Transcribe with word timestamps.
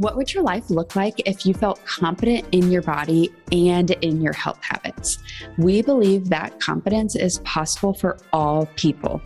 What 0.00 0.16
would 0.16 0.32
your 0.32 0.42
life 0.42 0.70
look 0.70 0.96
like 0.96 1.20
if 1.26 1.44
you 1.44 1.52
felt 1.52 1.84
confident 1.84 2.46
in 2.52 2.70
your 2.70 2.80
body 2.80 3.28
and 3.52 3.90
in 3.90 4.22
your 4.22 4.32
health 4.32 4.58
habits? 4.62 5.18
We 5.58 5.82
believe 5.82 6.30
that 6.30 6.58
confidence 6.58 7.16
is 7.16 7.40
possible 7.40 7.92
for 7.92 8.16
all 8.32 8.64
people. 8.76 9.20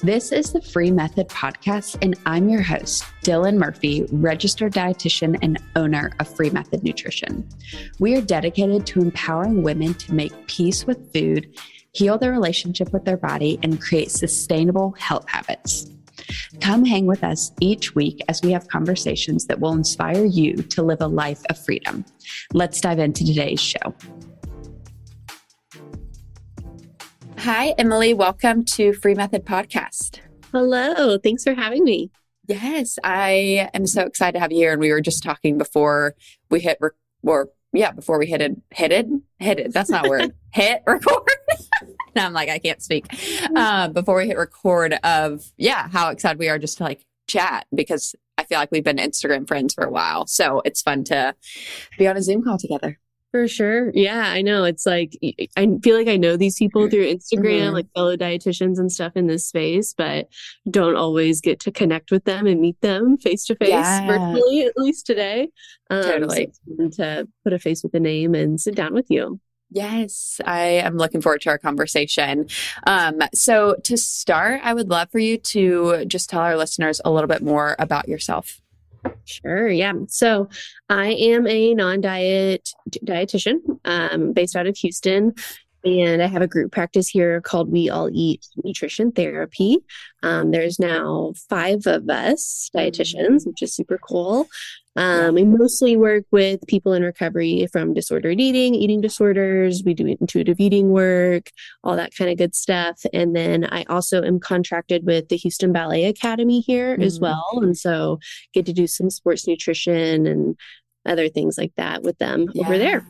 This 0.00 0.32
is 0.32 0.52
the 0.52 0.62
Free 0.62 0.90
Method 0.90 1.28
Podcast, 1.28 1.96
and 2.02 2.18
I'm 2.26 2.48
your 2.48 2.60
host, 2.60 3.04
Dylan 3.22 3.56
Murphy, 3.56 4.04
registered 4.10 4.72
dietitian 4.72 5.38
and 5.42 5.62
owner 5.76 6.10
of 6.18 6.34
Free 6.34 6.50
Method 6.50 6.82
Nutrition. 6.82 7.48
We 8.00 8.16
are 8.16 8.20
dedicated 8.20 8.86
to 8.86 9.00
empowering 9.00 9.62
women 9.62 9.94
to 9.94 10.12
make 10.12 10.48
peace 10.48 10.88
with 10.88 11.12
food, 11.12 11.56
heal 11.92 12.18
their 12.18 12.32
relationship 12.32 12.92
with 12.92 13.04
their 13.04 13.16
body, 13.16 13.60
and 13.62 13.80
create 13.80 14.10
sustainable 14.10 14.96
health 14.98 15.28
habits. 15.28 15.88
Come 16.60 16.84
hang 16.84 17.06
with 17.06 17.24
us 17.24 17.52
each 17.60 17.94
week 17.94 18.20
as 18.28 18.42
we 18.42 18.52
have 18.52 18.68
conversations 18.68 19.46
that 19.46 19.60
will 19.60 19.72
inspire 19.72 20.24
you 20.24 20.54
to 20.54 20.82
live 20.82 21.00
a 21.00 21.06
life 21.06 21.42
of 21.50 21.58
freedom. 21.58 22.04
Let's 22.52 22.80
dive 22.80 22.98
into 22.98 23.24
today's 23.24 23.60
show. 23.60 23.94
Hi, 27.38 27.74
Emily. 27.78 28.12
Welcome 28.12 28.64
to 28.66 28.92
Free 28.92 29.14
Method 29.14 29.46
Podcast. 29.46 30.20
Hello. 30.52 31.16
Thanks 31.18 31.42
for 31.42 31.54
having 31.54 31.84
me. 31.84 32.10
Yes, 32.46 32.98
I 33.04 33.70
am 33.72 33.86
so 33.86 34.02
excited 34.02 34.32
to 34.32 34.40
have 34.40 34.52
you 34.52 34.58
here. 34.58 34.72
And 34.72 34.80
we 34.80 34.90
were 34.90 35.00
just 35.00 35.22
talking 35.22 35.56
before 35.56 36.14
we 36.50 36.60
hit, 36.60 36.76
rec- 36.80 36.92
or 37.22 37.50
yeah, 37.72 37.92
before 37.92 38.18
we 38.18 38.26
hit 38.26 38.42
it, 38.42 38.56
hit 38.70 38.92
it, 38.92 39.06
hit 39.38 39.60
it. 39.60 39.72
That's 39.72 39.88
not 39.88 40.06
a 40.06 40.08
word. 40.08 40.34
hit 40.52 40.82
record. 40.86 41.22
now 42.14 42.26
I'm 42.26 42.32
like, 42.32 42.48
I 42.48 42.58
can't 42.58 42.82
speak. 42.82 43.06
Uh, 43.54 43.88
before 43.88 44.16
we 44.16 44.26
hit 44.26 44.36
record 44.36 44.94
of, 45.02 45.44
yeah, 45.56 45.88
how 45.88 46.10
excited 46.10 46.38
we 46.38 46.48
are 46.48 46.58
just 46.58 46.78
to 46.78 46.84
like 46.84 47.04
chat 47.28 47.66
because 47.74 48.14
I 48.38 48.44
feel 48.44 48.58
like 48.58 48.70
we've 48.72 48.84
been 48.84 48.96
Instagram 48.96 49.46
friends 49.46 49.74
for 49.74 49.84
a 49.84 49.90
while. 49.90 50.26
So 50.26 50.62
it's 50.64 50.82
fun 50.82 51.04
to 51.04 51.34
be 51.98 52.06
on 52.06 52.16
a 52.16 52.22
Zoom 52.22 52.42
call 52.42 52.58
together. 52.58 52.98
For 53.30 53.46
sure. 53.46 53.92
Yeah, 53.94 54.24
I 54.26 54.42
know. 54.42 54.64
It's 54.64 54.84
like, 54.84 55.16
I 55.56 55.68
feel 55.84 55.96
like 55.96 56.08
I 56.08 56.16
know 56.16 56.36
these 56.36 56.58
people 56.58 56.90
through 56.90 57.06
Instagram, 57.06 57.60
mm-hmm. 57.60 57.74
like 57.74 57.86
fellow 57.94 58.16
dietitians 58.16 58.78
and 58.78 58.90
stuff 58.90 59.12
in 59.14 59.28
this 59.28 59.46
space, 59.46 59.94
but 59.96 60.28
don't 60.68 60.96
always 60.96 61.40
get 61.40 61.60
to 61.60 61.70
connect 61.70 62.10
with 62.10 62.24
them 62.24 62.48
and 62.48 62.60
meet 62.60 62.80
them 62.80 63.18
face 63.18 63.44
to 63.44 63.54
face 63.54 63.70
virtually, 63.70 64.62
at 64.62 64.76
least 64.76 65.06
today. 65.06 65.48
Um, 65.90 66.02
totally. 66.02 66.52
So 66.78 66.88
to 66.88 67.28
put 67.44 67.52
a 67.52 67.60
face 67.60 67.84
with 67.84 67.94
a 67.94 68.00
name 68.00 68.34
and 68.34 68.60
sit 68.60 68.74
down 68.74 68.94
with 68.94 69.06
you. 69.10 69.38
Yes, 69.70 70.40
I 70.44 70.60
am 70.60 70.96
looking 70.96 71.20
forward 71.20 71.42
to 71.42 71.50
our 71.50 71.58
conversation. 71.58 72.48
Um, 72.86 73.20
so, 73.32 73.76
to 73.84 73.96
start, 73.96 74.60
I 74.64 74.74
would 74.74 74.88
love 74.88 75.10
for 75.10 75.20
you 75.20 75.38
to 75.38 76.04
just 76.06 76.28
tell 76.28 76.40
our 76.40 76.56
listeners 76.56 77.00
a 77.04 77.10
little 77.10 77.28
bit 77.28 77.42
more 77.42 77.76
about 77.78 78.08
yourself. 78.08 78.60
Sure. 79.24 79.68
Yeah. 79.68 79.92
So 80.08 80.48
I 80.88 81.12
am 81.12 81.46
a 81.46 81.74
non 81.74 82.00
diet 82.00 82.70
dietitian 83.04 83.78
um, 83.84 84.32
based 84.32 84.56
out 84.56 84.66
of 84.66 84.76
Houston. 84.76 85.34
And 85.84 86.22
I 86.22 86.26
have 86.26 86.42
a 86.42 86.46
group 86.46 86.72
practice 86.72 87.08
here 87.08 87.40
called 87.40 87.70
We 87.70 87.88
All 87.88 88.10
Eat 88.12 88.46
Nutrition 88.62 89.12
Therapy. 89.12 89.78
Um, 90.22 90.50
there's 90.50 90.78
now 90.78 91.32
five 91.48 91.86
of 91.86 92.08
us 92.10 92.70
dietitians, 92.74 93.46
which 93.46 93.62
is 93.62 93.74
super 93.74 93.98
cool. 93.98 94.46
Um, 94.96 95.36
we 95.36 95.44
mostly 95.44 95.96
work 95.96 96.24
with 96.30 96.66
people 96.66 96.92
in 96.92 97.02
recovery 97.02 97.66
from 97.72 97.94
disordered 97.94 98.40
eating, 98.40 98.74
eating 98.74 99.00
disorders. 99.00 99.82
We 99.84 99.94
do 99.94 100.06
intuitive 100.06 100.58
eating 100.58 100.90
work, 100.90 101.50
all 101.84 101.96
that 101.96 102.14
kind 102.14 102.30
of 102.30 102.36
good 102.36 102.54
stuff. 102.54 103.00
And 103.12 103.34
then 103.34 103.64
I 103.64 103.84
also 103.84 104.22
am 104.22 104.40
contracted 104.40 105.06
with 105.06 105.28
the 105.28 105.36
Houston 105.36 105.72
Ballet 105.72 106.04
Academy 106.04 106.60
here 106.60 106.94
mm-hmm. 106.94 107.02
as 107.02 107.20
well. 107.20 107.60
And 107.62 107.78
so 107.78 108.18
get 108.52 108.66
to 108.66 108.72
do 108.72 108.86
some 108.86 109.10
sports 109.10 109.46
nutrition 109.46 110.26
and 110.26 110.56
other 111.06 111.28
things 111.28 111.56
like 111.56 111.72
that 111.76 112.02
with 112.02 112.18
them 112.18 112.48
yeah. 112.52 112.66
over 112.66 112.76
there. 112.76 113.06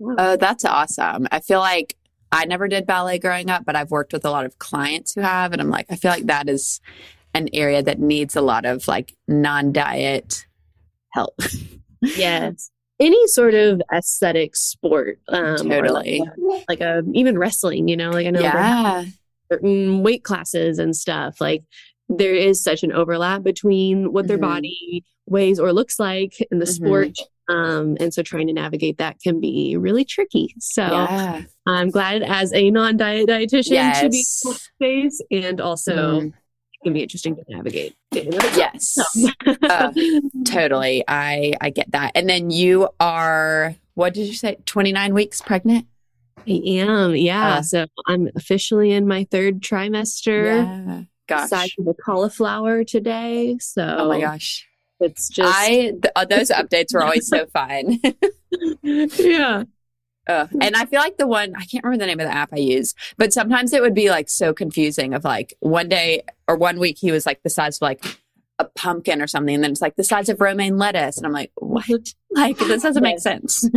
Oh, 0.00 0.36
that's 0.36 0.64
awesome. 0.64 1.28
I 1.30 1.40
feel 1.40 1.60
like 1.60 1.96
I 2.32 2.44
never 2.44 2.68
did 2.68 2.86
ballet 2.86 3.18
growing 3.18 3.50
up, 3.50 3.64
but 3.64 3.76
I've 3.76 3.90
worked 3.90 4.12
with 4.12 4.24
a 4.24 4.30
lot 4.30 4.46
of 4.46 4.58
clients 4.58 5.14
who 5.14 5.20
have. 5.20 5.52
And 5.52 5.60
I'm 5.60 5.70
like, 5.70 5.86
I 5.90 5.96
feel 5.96 6.10
like 6.10 6.26
that 6.26 6.48
is 6.48 6.80
an 7.34 7.48
area 7.52 7.82
that 7.82 7.98
needs 7.98 8.36
a 8.36 8.40
lot 8.40 8.64
of 8.64 8.86
like 8.88 9.14
non 9.28 9.72
diet 9.72 10.46
help. 11.12 11.40
yes. 12.02 12.70
Any 12.98 13.26
sort 13.28 13.54
of 13.54 13.80
aesthetic 13.92 14.56
sport. 14.56 15.20
Um, 15.28 15.56
totally. 15.56 16.22
Like, 16.40 16.64
like 16.68 16.80
a, 16.80 17.02
even 17.14 17.38
wrestling, 17.38 17.88
you 17.88 17.96
know, 17.96 18.10
like 18.10 18.26
I 18.26 18.30
know 18.30 18.40
yeah. 18.40 19.04
certain 19.50 20.02
weight 20.02 20.24
classes 20.24 20.78
and 20.78 20.94
stuff. 20.94 21.40
Like 21.40 21.62
there 22.08 22.34
is 22.34 22.62
such 22.62 22.82
an 22.82 22.92
overlap 22.92 23.42
between 23.42 24.12
what 24.12 24.26
their 24.26 24.36
mm-hmm. 24.36 24.54
body 24.54 25.04
weighs 25.26 25.60
or 25.60 25.72
looks 25.72 25.98
like 25.98 26.40
in 26.50 26.58
the 26.58 26.64
mm-hmm. 26.64 26.86
sport 26.86 27.18
um, 27.50 27.96
and 28.00 28.14
so 28.14 28.22
trying 28.22 28.46
to 28.46 28.52
navigate 28.52 28.98
that 28.98 29.20
can 29.20 29.40
be 29.40 29.76
really 29.76 30.04
tricky. 30.04 30.54
So 30.58 30.82
yeah. 30.82 31.42
I'm 31.66 31.90
glad 31.90 32.22
as 32.22 32.52
a 32.52 32.70
non-diet 32.70 33.28
dietitian 33.28 33.70
yes. 33.70 34.00
to 34.00 34.02
be 34.02 34.06
in 34.06 34.10
this 34.10 34.70
space 34.74 35.22
and 35.30 35.60
also 35.60 36.20
mm 36.20 36.32
can 36.82 36.92
be 36.92 37.02
interesting 37.02 37.36
to 37.36 37.44
navigate. 37.48 37.94
Yes, 38.12 38.96
uh, 39.62 39.92
totally. 40.44 41.04
I 41.06 41.52
I 41.60 41.70
get 41.70 41.92
that. 41.92 42.12
And 42.14 42.28
then 42.28 42.50
you 42.50 42.88
are 42.98 43.74
what 43.94 44.14
did 44.14 44.26
you 44.26 44.34
say? 44.34 44.56
Twenty 44.66 44.92
nine 44.92 45.14
weeks 45.14 45.40
pregnant. 45.40 45.86
I 46.38 46.52
am. 46.52 47.14
Yeah. 47.14 47.56
Uh, 47.56 47.62
so 47.62 47.86
I'm 48.06 48.30
officially 48.34 48.92
in 48.92 49.06
my 49.06 49.26
third 49.30 49.60
trimester. 49.60 50.64
Yeah. 50.64 51.02
Gosh. 51.28 51.50
Size 51.50 51.70
of 51.78 51.86
a 51.86 51.94
cauliflower 51.94 52.82
today. 52.82 53.58
So. 53.60 53.96
Oh 53.98 54.08
my 54.08 54.20
gosh. 54.20 54.66
It's 55.00 55.28
just 55.28 55.54
I 55.54 55.68
th- 55.68 56.04
uh, 56.14 56.24
those 56.24 56.50
updates 56.50 56.94
were 56.94 57.02
always 57.02 57.26
so 57.26 57.46
fun. 57.52 57.98
yeah. 58.82 59.64
Uh, 60.28 60.46
and 60.60 60.76
I 60.76 60.84
feel 60.84 61.00
like 61.00 61.16
the 61.16 61.26
one 61.26 61.54
I 61.56 61.64
can't 61.64 61.82
remember 61.82 62.04
the 62.04 62.06
name 62.06 62.20
of 62.20 62.26
the 62.26 62.34
app 62.34 62.50
I 62.52 62.58
use, 62.58 62.94
but 63.16 63.32
sometimes 63.32 63.72
it 63.72 63.82
would 63.82 63.94
be 63.94 64.10
like 64.10 64.28
so 64.28 64.52
confusing. 64.52 65.14
Of 65.14 65.24
like 65.24 65.54
one 65.60 65.88
day 65.88 66.22
or 66.46 66.56
one 66.56 66.78
week 66.78 66.98
he 67.00 67.10
was 67.10 67.26
like 67.26 67.42
the 67.42 67.50
size 67.50 67.78
of 67.78 67.82
like 67.82 68.04
a 68.60 68.66
pumpkin 68.76 69.22
or 69.22 69.26
something, 69.26 69.54
and 69.54 69.64
then 69.64 69.72
it's 69.72 69.80
like 69.80 69.96
the 69.96 70.04
size 70.04 70.28
of 70.28 70.40
romaine 70.40 70.78
lettuce, 70.78 71.16
and 71.16 71.26
I'm 71.26 71.32
like, 71.32 71.50
what? 71.56 71.84
Like 72.32 72.58
this 72.58 72.84
doesn't 72.84 73.02
make 73.02 73.18
sense. 73.18 73.68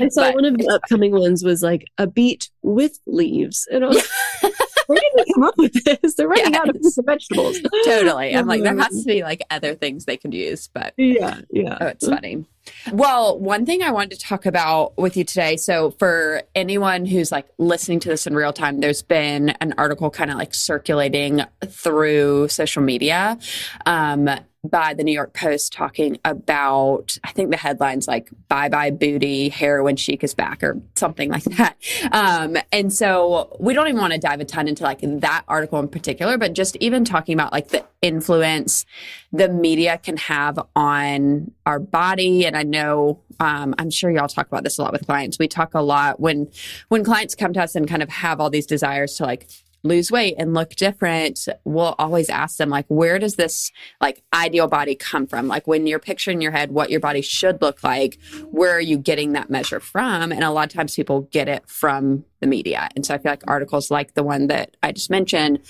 I 0.00 0.06
saw 0.10 0.28
but, 0.28 0.36
one 0.36 0.44
of 0.44 0.56
the 0.56 0.68
upcoming 0.68 1.10
ones 1.10 1.42
was 1.42 1.60
like 1.60 1.86
a 1.98 2.06
beet 2.06 2.48
with 2.62 3.00
leaves, 3.04 3.66
and 3.68 3.84
I 3.84 3.88
was 3.88 4.08
where 4.90 4.98
did 4.98 5.24
they 5.24 5.32
come 5.32 5.44
up 5.44 5.56
with 5.56 5.84
this? 5.84 6.14
They're 6.16 6.26
running 6.26 6.52
yes. 6.52 6.60
out 6.60 6.68
of 6.68 7.06
vegetables. 7.06 7.60
totally. 7.84 8.34
I'm 8.34 8.48
like, 8.48 8.64
there 8.64 8.76
has 8.76 9.04
to 9.04 9.06
be 9.06 9.22
like 9.22 9.40
other 9.48 9.76
things 9.76 10.04
they 10.04 10.16
could 10.16 10.34
use, 10.34 10.66
but 10.66 10.94
yeah, 10.96 11.42
yeah. 11.50 11.78
Oh, 11.80 11.86
it's 11.86 12.08
funny. 12.08 12.44
Well, 12.92 13.38
one 13.38 13.66
thing 13.66 13.82
I 13.82 13.92
wanted 13.92 14.18
to 14.18 14.18
talk 14.18 14.46
about 14.46 14.98
with 14.98 15.16
you 15.16 15.22
today. 15.22 15.56
So, 15.56 15.92
for 15.92 16.42
anyone 16.56 17.06
who's 17.06 17.30
like 17.30 17.46
listening 17.58 18.00
to 18.00 18.08
this 18.08 18.26
in 18.26 18.34
real 18.34 18.52
time, 18.52 18.80
there's 18.80 19.02
been 19.02 19.50
an 19.60 19.74
article 19.78 20.10
kind 20.10 20.30
of 20.32 20.36
like 20.36 20.54
circulating 20.54 21.42
through 21.66 22.48
social 22.48 22.82
media 22.82 23.38
um, 23.86 24.28
by 24.62 24.92
the 24.94 25.02
New 25.02 25.12
York 25.12 25.32
Post 25.32 25.72
talking 25.72 26.18
about, 26.24 27.16
I 27.24 27.32
think 27.32 27.50
the 27.50 27.56
headline's 27.56 28.06
like 28.06 28.28
bye 28.48 28.68
bye 28.68 28.90
booty, 28.90 29.48
heroin 29.48 29.96
chic 29.96 30.22
is 30.22 30.34
back 30.34 30.62
or 30.62 30.80
something 30.94 31.30
like 31.30 31.44
that. 31.56 31.76
Um, 32.12 32.56
and 32.72 32.92
so 32.92 33.56
we 33.58 33.72
don't 33.72 33.88
even 33.88 34.00
want 34.00 34.12
to 34.12 34.18
dive 34.18 34.40
a 34.40 34.44
ton 34.44 34.68
into 34.68 34.84
like 34.84 35.00
that 35.02 35.44
article 35.48 35.78
in 35.78 35.88
particular, 35.88 36.36
but 36.36 36.52
just 36.52 36.76
even 36.76 37.04
talking 37.04 37.34
about 37.34 37.52
like 37.52 37.68
the 37.68 37.84
influence 38.02 38.84
the 39.32 39.48
media 39.48 39.98
can 39.98 40.16
have 40.16 40.58
on 40.74 41.52
our 41.66 41.78
body. 41.78 42.44
And 42.46 42.56
I 42.56 42.62
know, 42.62 43.20
um, 43.38 43.74
I'm 43.78 43.90
sure 43.90 44.10
y'all 44.10 44.28
talk 44.28 44.48
about 44.48 44.64
this 44.64 44.78
a 44.78 44.82
lot 44.82 44.92
with 44.92 45.06
clients. 45.06 45.38
We 45.38 45.48
talk 45.48 45.74
a 45.74 45.80
lot 45.80 46.18
when, 46.18 46.50
when 46.88 47.04
clients 47.04 47.34
come 47.34 47.52
to 47.52 47.62
us 47.62 47.76
and 47.76 47.88
kind 47.88 48.02
of 48.02 48.08
have 48.08 48.40
all 48.40 48.50
these 48.50 48.66
desires 48.66 49.14
to 49.16 49.24
like 49.24 49.48
lose 49.82 50.10
weight 50.10 50.34
and 50.38 50.54
look 50.54 50.70
different, 50.70 51.48
we'll 51.64 51.94
always 51.98 52.28
ask 52.28 52.58
them, 52.58 52.68
like, 52.68 52.86
where 52.88 53.18
does 53.18 53.36
this 53.36 53.70
like 54.00 54.22
ideal 54.32 54.68
body 54.68 54.94
come 54.94 55.26
from? 55.26 55.48
Like, 55.48 55.66
when 55.66 55.86
you're 55.86 55.98
picturing 55.98 56.38
in 56.38 56.42
your 56.42 56.52
head 56.52 56.72
what 56.72 56.90
your 56.90 57.00
body 57.00 57.22
should 57.22 57.62
look 57.62 57.82
like, 57.82 58.18
where 58.50 58.72
are 58.72 58.80
you 58.80 58.98
getting 58.98 59.32
that 59.32 59.50
measure 59.50 59.80
from? 59.80 60.32
And 60.32 60.44
a 60.44 60.50
lot 60.50 60.68
of 60.68 60.74
times 60.74 60.94
people 60.94 61.22
get 61.32 61.48
it 61.48 61.68
from 61.68 62.24
the 62.40 62.46
media. 62.46 62.88
And 62.96 63.04
so 63.04 63.14
I 63.14 63.18
feel 63.18 63.32
like 63.32 63.42
articles 63.46 63.90
like 63.90 64.14
the 64.14 64.22
one 64.22 64.46
that 64.48 64.76
I 64.82 64.92
just 64.92 65.10
mentioned 65.10 65.60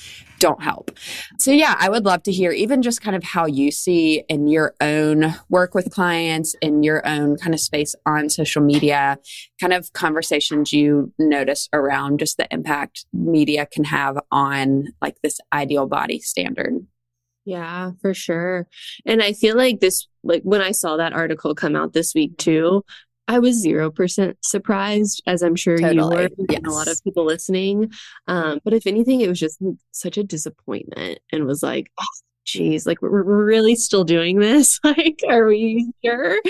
don't 0.40 0.62
help. 0.62 0.90
So 1.38 1.52
yeah, 1.52 1.76
I 1.78 1.88
would 1.88 2.04
love 2.04 2.24
to 2.24 2.32
hear 2.32 2.50
even 2.50 2.82
just 2.82 3.00
kind 3.00 3.14
of 3.14 3.22
how 3.22 3.46
you 3.46 3.70
see 3.70 4.24
in 4.28 4.48
your 4.48 4.74
own 4.80 5.34
work 5.48 5.74
with 5.74 5.92
clients, 5.92 6.56
in 6.60 6.82
your 6.82 7.06
own 7.06 7.36
kind 7.36 7.54
of 7.54 7.60
space 7.60 7.94
on 8.06 8.28
social 8.28 8.62
media, 8.62 9.18
kind 9.60 9.72
of 9.72 9.92
conversations 9.92 10.72
you 10.72 11.12
notice 11.18 11.68
around 11.72 12.18
just 12.18 12.38
the 12.38 12.48
impact 12.52 13.04
media 13.12 13.66
can 13.66 13.84
have 13.84 14.18
on 14.32 14.86
like 15.00 15.16
this 15.22 15.38
ideal 15.52 15.86
body 15.86 16.18
standard. 16.18 16.74
Yeah, 17.44 17.92
for 18.00 18.14
sure. 18.14 18.66
And 19.06 19.22
I 19.22 19.32
feel 19.32 19.56
like 19.56 19.80
this, 19.80 20.08
like 20.22 20.42
when 20.42 20.60
I 20.60 20.72
saw 20.72 20.96
that 20.96 21.12
article 21.12 21.54
come 21.54 21.76
out 21.76 21.92
this 21.92 22.14
week 22.14 22.36
too, 22.38 22.84
I 23.30 23.38
was 23.38 23.64
0% 23.64 24.34
surprised, 24.40 25.22
as 25.24 25.42
I'm 25.42 25.54
sure 25.54 25.78
totally. 25.78 25.94
you 25.94 26.04
were, 26.04 26.28
yes. 26.48 26.58
and 26.58 26.66
a 26.66 26.72
lot 26.72 26.88
of 26.88 27.00
people 27.04 27.24
listening. 27.24 27.92
Um, 28.26 28.58
but 28.64 28.74
if 28.74 28.88
anything, 28.88 29.20
it 29.20 29.28
was 29.28 29.38
just 29.38 29.62
such 29.92 30.18
a 30.18 30.24
disappointment 30.24 31.20
and 31.30 31.44
was 31.46 31.62
like, 31.62 31.92
oh, 32.00 32.04
geez, 32.50 32.86
like 32.86 33.00
we're, 33.02 33.22
we're 33.22 33.44
really 33.44 33.74
still 33.76 34.04
doing 34.04 34.38
this. 34.38 34.80
like, 34.84 35.20
are 35.28 35.46
we 35.46 35.90
sure? 36.04 36.40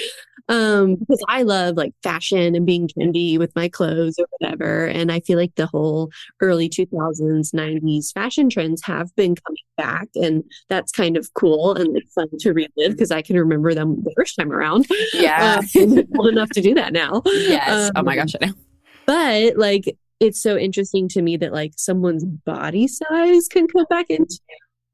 Um, 0.49 0.97
because 0.97 1.23
I 1.29 1.43
love 1.43 1.77
like 1.77 1.95
fashion 2.03 2.57
and 2.57 2.67
being 2.67 2.89
trendy 2.89 3.39
with 3.39 3.55
my 3.55 3.69
clothes 3.69 4.17
or 4.19 4.27
whatever. 4.39 4.87
And 4.87 5.13
I 5.13 5.21
feel 5.21 5.39
like 5.39 5.55
the 5.55 5.67
whole 5.67 6.11
early 6.41 6.69
2000s, 6.69 7.55
90s 7.55 8.13
fashion 8.13 8.51
trends 8.51 8.83
have 8.85 9.15
been 9.15 9.37
coming 9.37 9.57
back. 9.77 10.09
And 10.17 10.43
that's 10.69 10.91
kind 10.91 11.17
of 11.17 11.33
cool 11.35 11.75
and 11.75 11.95
like 11.95 12.09
fun 12.15 12.29
to 12.41 12.53
relive 12.53 12.93
because 12.93 13.11
I 13.11 13.23
can 13.23 13.37
remember 13.37 13.75
them 13.75 14.03
the 14.03 14.13
first 14.17 14.37
time 14.37 14.53
around. 14.53 14.87
Yeah. 15.15 15.61
Uh, 15.77 16.03
old 16.19 16.29
enough 16.29 16.51
to 16.51 16.61
do 16.61 16.75
that 16.75 16.93
now. 16.93 17.23
Yes. 17.27 17.89
Um, 17.89 17.93
oh 17.97 18.03
my 18.03 18.17
gosh, 18.17 18.35
I 18.41 18.47
know. 18.47 18.53
But 19.07 19.57
like, 19.57 19.97
it's 20.19 20.43
so 20.43 20.57
interesting 20.57 21.09
to 21.09 21.23
me 21.23 21.37
that 21.39 21.53
like 21.53 21.73
someone's 21.77 22.25
body 22.25 22.87
size 22.89 23.49
can 23.49 23.67
come 23.69 23.87
back 23.89 24.11
into 24.11 24.39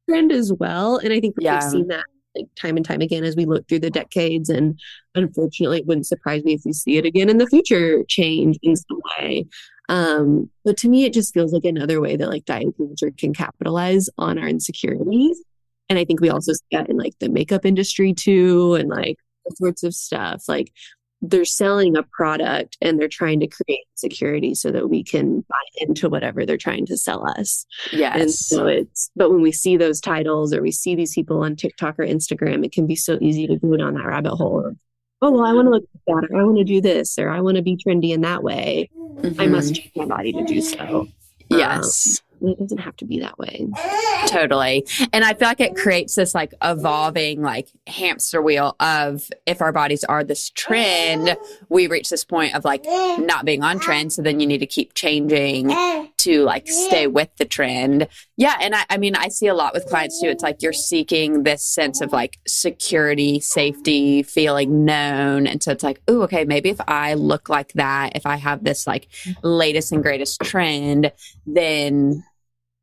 trend 0.09 0.33
as 0.33 0.53
well. 0.53 0.97
And 0.99 1.13
I 1.13 1.21
think 1.21 1.35
yeah. 1.39 1.55
we've 1.55 1.71
seen 1.71 1.89
that 1.89 2.05
like 2.37 2.47
time 2.55 2.77
and 2.77 2.85
time 2.85 3.01
again 3.01 3.25
as 3.25 3.37
we 3.37 3.47
look 3.47 3.67
through 3.69 3.81
the 3.81 3.91
decades. 3.91 4.49
And 4.49 4.79
unfortunately, 5.15 5.79
it 5.79 5.87
wouldn't 5.87 6.07
surprise 6.07 6.45
me 6.45 6.55
if 6.55 6.63
we 6.65 6.73
see 6.73 6.99
it 6.99 7.07
again 7.07 7.29
in 7.29 7.39
the 7.39 7.47
future 7.47 8.05
change 8.09 8.59
in 8.63 8.77
some 8.77 9.01
way. 9.19 9.47
Um, 9.89 10.51
but 10.65 10.77
to 10.79 10.89
me, 10.89 11.05
it 11.05 11.13
just 11.13 11.33
feels 11.33 11.53
like 11.53 11.65
another 11.65 12.01
way 12.01 12.17
that 12.17 12.29
like 12.29 12.45
diet 12.45 12.77
culture 12.77 13.13
can 13.17 13.33
capitalize 13.33 14.09
on 14.19 14.39
our 14.39 14.49
insecurities. 14.49 15.43
And 15.89 15.99
I 15.99 16.05
think 16.05 16.21
we 16.21 16.31
also 16.31 16.53
see 16.53 16.65
that 16.73 16.91
in 16.91 16.97
like 16.97 17.19
the 17.21 17.29
makeup 17.29 17.65
industry 17.65 18.13
too, 18.13 18.75
and 18.75 18.89
like 18.89 19.19
all 19.45 19.55
sorts 19.55 19.83
of 19.85 19.95
stuff. 19.95 20.45
Like 20.49 20.73
they're 21.23 21.45
selling 21.45 21.97
a 21.97 22.03
product 22.03 22.77
and 22.81 23.01
they're 23.01 23.09
trying 23.09 23.41
to 23.41 23.47
create 23.47 23.87
security 23.95 24.55
so 24.55 24.71
that 24.71 24.91
we 24.91 25.03
can 25.03 25.41
buy 25.49 25.57
into 25.79 26.09
whatever 26.09 26.45
they're 26.45 26.57
trying 26.57 26.87
to 26.87 26.97
sell 26.97 27.27
us. 27.39 27.65
Yes. 27.93 28.21
And 28.21 28.31
so 28.31 28.67
it's, 28.67 29.11
but 29.17 29.31
when 29.31 29.41
we 29.41 29.53
see 29.53 29.77
those 29.77 30.01
titles 30.01 30.53
or 30.53 30.61
we 30.61 30.73
see 30.73 30.95
these 30.95 31.15
people 31.15 31.43
on 31.43 31.57
TikTok 31.57 31.99
or 31.99 32.07
Instagram, 32.07 32.65
it 32.65 32.73
can 32.73 32.87
be 32.87 32.97
so 32.97 33.19
easy 33.21 33.47
to 33.47 33.57
go 33.57 33.77
down 33.77 33.95
that 33.95 34.07
rabbit 34.07 34.37
hole 34.37 34.67
of, 34.67 34.77
oh, 35.23 35.31
well, 35.31 35.45
I 35.45 35.55
want 35.55 35.67
to 35.67 35.71
look 35.71 35.85
like 36.07 36.23
that, 36.23 36.29
or 36.31 36.41
I 36.41 36.45
want 36.45 36.59
to 36.59 36.65
do 36.65 36.81
this, 36.83 37.19
or 37.19 37.31
I 37.31 37.41
want 37.41 37.57
to 37.57 37.63
be 37.63 37.77
trendy 37.77 38.13
in 38.13 38.21
that 38.21 38.43
way. 38.43 38.91
Mm-hmm. 38.95 39.41
I 39.41 39.47
must 39.47 39.75
change 39.75 39.93
my 39.97 40.05
body 40.05 40.33
to 40.33 40.45
do 40.45 40.61
so. 40.61 41.09
Yes. 41.49 42.21
Um, 42.21 42.26
it 42.43 42.59
doesn't 42.59 42.79
have 42.79 42.97
to 42.97 43.05
be 43.05 43.21
that 43.21 43.39
way. 43.39 43.67
Totally. 44.27 44.87
And 45.13 45.25
I 45.25 45.35
feel 45.35 45.49
like 45.49 45.61
it 45.61 45.77
creates 45.77 46.15
this 46.15 46.35
like 46.35 46.55
evolving 46.63 47.43
like 47.43 47.69
hamster 47.87 48.43
wheel 48.43 48.77
of 48.81 49.29
if 49.47 49.63
our 49.63 49.73
bodies 49.73 50.05
are 50.05 50.25
this 50.25 50.51
trend, 50.51 51.37
we 51.69 51.87
reach 51.87 52.09
this 52.09 52.25
point 52.25 52.55
of 52.55 52.65
like 52.65 52.85
not 53.19 53.45
being 53.45 53.63
on 53.63 53.79
trend. 53.79 54.13
So 54.13 54.23
then 54.23 54.41
you 54.41 54.47
need 54.47 54.59
to 54.59 54.67
keep 54.67 54.95
changing 54.95 55.71
eh. 55.73 56.07
To 56.27 56.45
like 56.45 56.69
stay 56.69 57.07
with 57.07 57.31
the 57.39 57.45
trend. 57.45 58.07
Yeah. 58.37 58.57
And 58.61 58.75
I, 58.75 58.85
I 58.91 58.99
mean, 58.99 59.17
I 59.17 59.29
see 59.29 59.47
a 59.47 59.55
lot 59.55 59.75
with 59.75 59.87
clients 59.87 60.21
too. 60.21 60.29
It's 60.29 60.43
like 60.43 60.63
you're 60.63 60.73
seeking 60.73 61.43
this 61.43 61.63
sense 61.63 62.01
of 62.01 62.13
like 62.13 62.39
security, 62.47 63.41
safety, 63.41 64.23
feeling 64.23 64.85
known. 64.85 65.47
And 65.47 65.63
so 65.63 65.73
it's 65.73 65.83
like, 65.83 66.01
oh, 66.07 66.23
okay, 66.23 66.45
maybe 66.45 66.71
if 66.71 66.81
I 66.87 67.15
look 67.15 67.49
like 67.49 67.73
that, 67.73 68.13
if 68.15 68.27
I 68.27 68.37
have 68.37 68.63
this 68.63 68.87
like 68.87 69.09
latest 69.43 69.93
and 69.93 70.03
greatest 70.03 70.41
trend, 70.43 71.13
then 71.47 72.23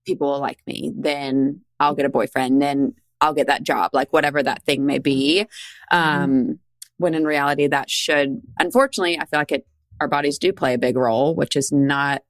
people 0.06 0.32
will 0.32 0.40
like 0.40 0.60
me, 0.68 0.92
then 0.96 1.62
I'll 1.80 1.96
get 1.96 2.06
a 2.06 2.10
boyfriend, 2.10 2.62
then 2.62 2.96
I'll 3.22 3.34
get 3.34 3.48
that 3.48 3.64
job, 3.64 3.92
like 3.94 4.12
whatever 4.12 4.44
that 4.44 4.64
thing 4.64 4.86
may 4.86 5.00
be. 5.00 5.46
Mm-hmm. 5.92 6.24
Um. 6.24 6.60
When 6.98 7.16
in 7.16 7.26
reality, 7.26 7.68
that 7.68 7.90
should, 7.90 8.40
unfortunately, 8.60 9.18
I 9.20 9.26
feel 9.26 9.40
like 9.40 9.52
it, 9.52 9.66
our 10.00 10.08
bodies 10.08 10.38
do 10.38 10.54
play 10.54 10.76
a 10.76 10.78
big 10.78 10.96
role, 10.96 11.36
which 11.36 11.56
is 11.56 11.72
not, 11.72 12.22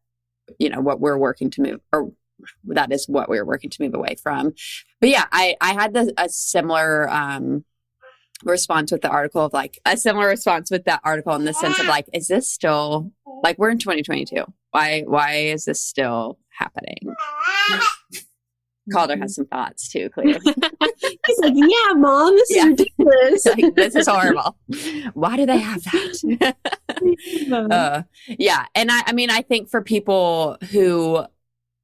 you 0.59 0.69
know, 0.69 0.81
what 0.81 0.99
we're 0.99 1.17
working 1.17 1.49
to 1.51 1.61
move, 1.61 1.81
or 1.91 2.11
that 2.65 2.91
is 2.91 3.07
what 3.07 3.29
we're 3.29 3.45
working 3.45 3.69
to 3.69 3.81
move 3.81 3.93
away 3.93 4.15
from. 4.21 4.53
But 4.99 5.09
yeah, 5.09 5.25
I, 5.31 5.55
I 5.61 5.73
had 5.73 5.93
the, 5.93 6.13
a 6.17 6.29
similar, 6.29 7.09
um, 7.09 7.65
response 8.43 8.91
with 8.91 9.01
the 9.01 9.09
article 9.09 9.45
of 9.45 9.53
like 9.53 9.79
a 9.85 9.95
similar 9.95 10.27
response 10.27 10.69
with 10.69 10.83
that 10.83 10.99
article 11.05 11.33
in 11.35 11.45
the 11.45 11.53
sense 11.53 11.79
of 11.79 11.85
like, 11.85 12.05
is 12.11 12.27
this 12.27 12.49
still 12.49 13.11
like 13.41 13.57
we're 13.57 13.69
in 13.69 13.77
2022? 13.77 14.43
Why, 14.71 15.03
why 15.05 15.35
is 15.35 15.63
this 15.63 15.81
still 15.81 16.39
happening. 16.57 17.15
Calder 18.91 19.17
has 19.17 19.35
some 19.35 19.45
thoughts 19.45 19.89
too, 19.89 20.09
clearly. 20.09 20.39
He's 21.25 21.39
like, 21.39 21.53
Yeah, 21.55 21.93
mom, 21.95 22.35
this 22.35 22.55
yeah. 22.55 22.63
is 22.63 22.69
ridiculous. 22.69 23.45
like, 23.45 23.75
this 23.75 23.95
is 23.95 24.07
horrible. 24.07 24.57
Why 25.13 25.37
do 25.37 25.45
they 25.45 25.57
have 25.57 25.83
that? 25.83 26.55
uh, 27.71 28.03
yeah. 28.27 28.65
And 28.75 28.91
I, 28.91 29.03
I 29.07 29.13
mean, 29.13 29.29
I 29.29 29.41
think 29.41 29.69
for 29.69 29.81
people 29.81 30.57
who, 30.71 31.23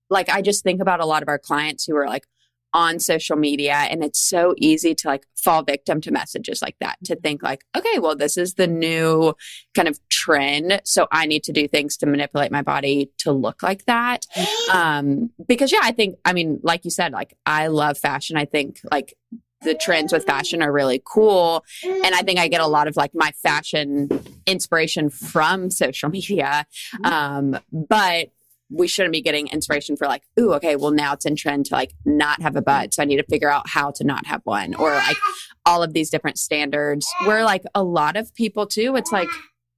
like, 0.09 0.29
I 0.29 0.41
just 0.41 0.63
think 0.63 0.81
about 0.81 0.99
a 0.99 1.05
lot 1.05 1.21
of 1.21 1.29
our 1.29 1.39
clients 1.39 1.85
who 1.85 1.95
are 1.95 2.07
like, 2.07 2.25
on 2.73 2.99
social 2.99 3.35
media 3.35 3.73
and 3.73 4.03
it's 4.03 4.19
so 4.19 4.53
easy 4.57 4.93
to 4.93 5.07
like 5.07 5.25
fall 5.35 5.63
victim 5.63 6.01
to 6.01 6.11
messages 6.11 6.61
like 6.61 6.75
that 6.79 6.97
to 7.03 7.15
think 7.15 7.41
like 7.41 7.63
okay 7.75 7.99
well 7.99 8.15
this 8.15 8.37
is 8.37 8.55
the 8.55 8.67
new 8.67 9.33
kind 9.73 9.87
of 9.87 9.99
trend 10.09 10.81
so 10.83 11.07
i 11.11 11.25
need 11.25 11.43
to 11.43 11.51
do 11.51 11.67
things 11.67 11.97
to 11.97 12.05
manipulate 12.05 12.51
my 12.51 12.61
body 12.61 13.09
to 13.17 13.31
look 13.31 13.63
like 13.63 13.85
that. 13.85 14.25
Um 14.71 15.31
because 15.47 15.71
yeah 15.71 15.79
i 15.83 15.91
think 15.91 16.17
i 16.25 16.33
mean 16.33 16.59
like 16.63 16.85
you 16.85 16.91
said 16.91 17.11
like 17.11 17.35
i 17.45 17.67
love 17.67 17.97
fashion. 17.97 18.37
I 18.37 18.45
think 18.45 18.79
like 18.91 19.13
the 19.61 19.73
trends 19.73 20.13
with 20.13 20.25
fashion 20.25 20.61
are 20.61 20.71
really 20.71 21.01
cool 21.05 21.65
and 21.83 22.15
i 22.15 22.21
think 22.21 22.39
i 22.39 22.47
get 22.47 22.61
a 22.61 22.67
lot 22.67 22.87
of 22.87 22.95
like 22.95 23.11
my 23.13 23.31
fashion 23.43 24.07
inspiration 24.45 25.09
from 25.09 25.69
social 25.83 26.09
media. 26.09 26.65
Um 27.03 27.59
but 27.71 28.29
we 28.69 28.87
shouldn't 28.87 29.13
be 29.13 29.21
getting 29.21 29.47
inspiration 29.47 29.95
for 29.95 30.07
like, 30.07 30.23
ooh, 30.39 30.53
okay, 30.53 30.75
well 30.75 30.91
now 30.91 31.13
it's 31.13 31.25
in 31.25 31.35
trend 31.35 31.65
to 31.65 31.73
like 31.73 31.93
not 32.05 32.41
have 32.41 32.55
a 32.55 32.61
butt. 32.61 32.93
So 32.93 33.01
I 33.01 33.05
need 33.05 33.17
to 33.17 33.23
figure 33.23 33.51
out 33.51 33.67
how 33.67 33.91
to 33.91 34.03
not 34.03 34.25
have 34.27 34.41
one 34.43 34.75
or 34.75 34.91
like 34.91 35.17
all 35.65 35.81
of 35.81 35.93
these 35.93 36.09
different 36.09 36.37
standards 36.37 37.07
where 37.25 37.43
like 37.43 37.63
a 37.73 37.83
lot 37.83 38.15
of 38.15 38.33
people 38.35 38.67
too, 38.67 38.95
it's 38.95 39.11
like, 39.11 39.29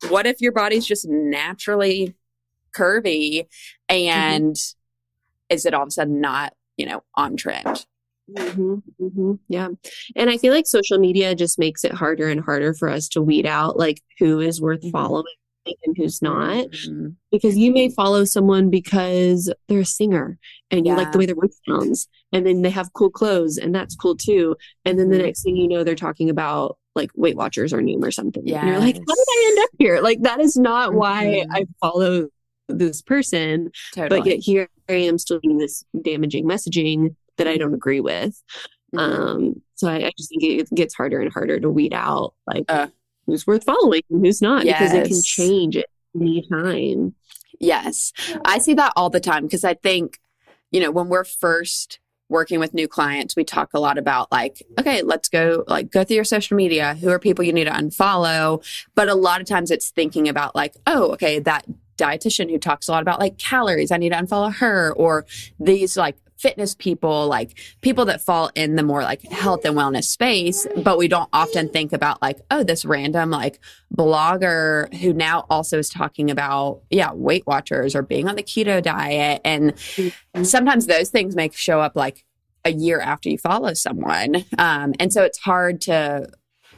what 0.09 0.25
if 0.25 0.41
your 0.41 0.51
body's 0.51 0.85
just 0.85 1.07
naturally 1.07 2.15
curvy 2.75 3.45
and 3.87 4.55
mm-hmm. 4.55 5.53
is 5.53 5.65
it 5.65 5.73
all 5.73 5.83
of 5.83 5.87
a 5.87 5.91
sudden 5.91 6.19
not, 6.19 6.53
you 6.77 6.85
know, 6.85 7.03
on 7.15 7.37
trend? 7.37 7.85
Mm-hmm, 8.37 8.75
mm-hmm, 9.01 9.33
yeah. 9.47 9.69
And 10.15 10.29
I 10.29 10.37
feel 10.37 10.53
like 10.53 10.67
social 10.67 10.97
media 10.97 11.35
just 11.35 11.59
makes 11.59 11.83
it 11.83 11.93
harder 11.93 12.29
and 12.29 12.41
harder 12.41 12.73
for 12.73 12.89
us 12.89 13.09
to 13.09 13.21
weed 13.21 13.45
out 13.45 13.77
like 13.77 14.01
who 14.19 14.39
is 14.39 14.61
worth 14.61 14.81
mm-hmm. 14.81 14.91
following 14.91 15.25
and 15.65 15.95
who's 15.97 16.21
not. 16.21 16.67
Mm-hmm. 16.67 17.09
Because 17.31 17.57
you 17.57 17.71
may 17.71 17.89
follow 17.89 18.25
someone 18.25 18.69
because 18.69 19.53
they're 19.67 19.81
a 19.81 19.85
singer 19.85 20.37
and 20.69 20.85
you 20.85 20.93
yeah. 20.93 20.97
like 20.97 21.11
the 21.11 21.17
way 21.17 21.25
their 21.25 21.35
voice 21.35 21.59
sounds. 21.67 22.07
And 22.31 22.45
then 22.45 22.61
they 22.61 22.69
have 22.69 22.93
cool 22.93 23.09
clothes 23.09 23.57
and 23.57 23.73
that's 23.73 23.95
cool 23.95 24.15
too. 24.15 24.55
And 24.85 24.97
then 24.99 25.09
the 25.09 25.17
mm-hmm. 25.17 25.25
next 25.25 25.43
thing 25.43 25.55
you 25.55 25.67
know, 25.67 25.83
they're 25.83 25.95
talking 25.95 26.29
about 26.29 26.77
like 26.95 27.11
Weight 27.15 27.37
Watchers 27.37 27.73
or 27.73 27.81
Noom 27.81 28.03
or 28.03 28.11
something. 28.11 28.43
Yeah. 28.45 28.61
And 28.61 28.69
you're 28.69 28.79
like, 28.79 28.95
how 28.95 29.15
did 29.15 29.27
I 29.29 29.45
end 29.49 29.59
up 29.63 29.69
here? 29.79 30.01
Like 30.01 30.21
that 30.21 30.39
is 30.39 30.57
not 30.57 30.89
mm-hmm. 30.89 30.97
why 30.97 31.45
I 31.51 31.65
follow 31.79 32.29
this 32.67 33.01
person. 33.01 33.71
Totally. 33.93 34.19
But 34.19 34.27
yet 34.27 34.39
here 34.39 34.67
I 34.89 34.93
am 34.93 35.17
still 35.17 35.39
doing 35.39 35.57
this 35.57 35.83
damaging 36.01 36.45
messaging 36.45 37.15
that 37.37 37.47
I 37.47 37.57
don't 37.57 37.73
agree 37.73 38.01
with. 38.01 38.41
Mm-hmm. 38.93 38.99
Um, 38.99 39.61
so 39.75 39.87
I, 39.87 40.07
I, 40.07 40.11
just 40.17 40.29
think 40.29 40.43
it 40.43 40.69
gets 40.75 40.93
harder 40.93 41.21
and 41.21 41.31
harder 41.31 41.59
to 41.59 41.69
weed 41.69 41.93
out 41.93 42.33
like 42.45 42.65
uh, 42.67 42.87
who's 43.25 43.45
worth 43.45 43.63
following 43.63 44.01
and 44.09 44.25
who's 44.25 44.41
not 44.41 44.65
yes. 44.65 44.79
because 44.79 44.93
it 44.93 45.07
can 45.07 45.21
change 45.21 45.77
at 45.77 45.85
any 46.15 46.45
time. 46.49 47.15
Yes. 47.59 48.11
I 48.45 48.57
see 48.57 48.73
that 48.73 48.93
all 48.95 49.09
the 49.09 49.19
time 49.19 49.43
because 49.43 49.63
I 49.63 49.75
think, 49.75 50.19
you 50.71 50.79
know, 50.79 50.91
when 50.91 51.09
we're 51.09 51.23
first 51.23 51.99
working 52.27 52.59
with 52.59 52.73
new 52.73 52.87
clients, 52.87 53.35
we 53.35 53.43
talk 53.43 53.69
a 53.73 53.79
lot 53.79 53.97
about 53.97 54.31
like, 54.31 54.63
okay, 54.79 55.01
let's 55.01 55.29
go 55.29 55.63
like 55.67 55.91
go 55.91 56.03
through 56.03 56.15
your 56.15 56.23
social 56.23 56.57
media. 56.57 56.95
Who 56.95 57.09
are 57.09 57.19
people 57.19 57.45
you 57.45 57.53
need 57.53 57.65
to 57.65 57.71
unfollow? 57.71 58.65
But 58.95 59.09
a 59.09 59.15
lot 59.15 59.41
of 59.41 59.47
times 59.47 59.69
it's 59.69 59.91
thinking 59.91 60.27
about 60.27 60.55
like, 60.55 60.75
oh, 60.87 61.11
okay, 61.11 61.39
that 61.39 61.65
dietitian 61.97 62.49
who 62.49 62.57
talks 62.57 62.87
a 62.87 62.91
lot 62.91 63.01
about 63.01 63.19
like 63.19 63.37
calories, 63.37 63.91
I 63.91 63.97
need 63.97 64.09
to 64.09 64.15
unfollow 64.17 64.53
her 64.55 64.93
or 64.93 65.25
these 65.59 65.97
like 65.97 66.15
fitness 66.41 66.75
people, 66.75 67.27
like 67.27 67.57
people 67.81 68.05
that 68.05 68.21
fall 68.21 68.49
in 68.55 68.75
the 68.75 68.83
more 68.83 69.03
like 69.03 69.21
health 69.31 69.63
and 69.63 69.75
wellness 69.75 70.05
space, 70.05 70.65
but 70.77 70.97
we 70.97 71.07
don't 71.07 71.29
often 71.31 71.69
think 71.69 71.93
about 71.93 72.21
like, 72.21 72.39
oh, 72.49 72.63
this 72.63 72.83
random 72.83 73.29
like 73.29 73.59
blogger 73.95 74.93
who 74.95 75.13
now 75.13 75.45
also 75.49 75.77
is 75.77 75.89
talking 75.89 76.31
about, 76.31 76.81
yeah, 76.89 77.11
Weight 77.13 77.45
Watchers 77.45 77.95
or 77.95 78.01
being 78.01 78.27
on 78.27 78.35
the 78.35 78.43
keto 78.43 78.81
diet. 78.81 79.41
And 79.45 79.73
mm-hmm. 79.73 80.43
sometimes 80.43 80.87
those 80.87 81.09
things 81.09 81.35
may 81.35 81.49
show 81.53 81.79
up 81.79 81.95
like 81.95 82.25
a 82.65 82.71
year 82.71 82.99
after 82.99 83.29
you 83.29 83.37
follow 83.37 83.73
someone. 83.73 84.43
Um, 84.57 84.93
and 84.99 85.13
so 85.13 85.23
it's 85.23 85.39
hard 85.39 85.81
to 85.81 86.29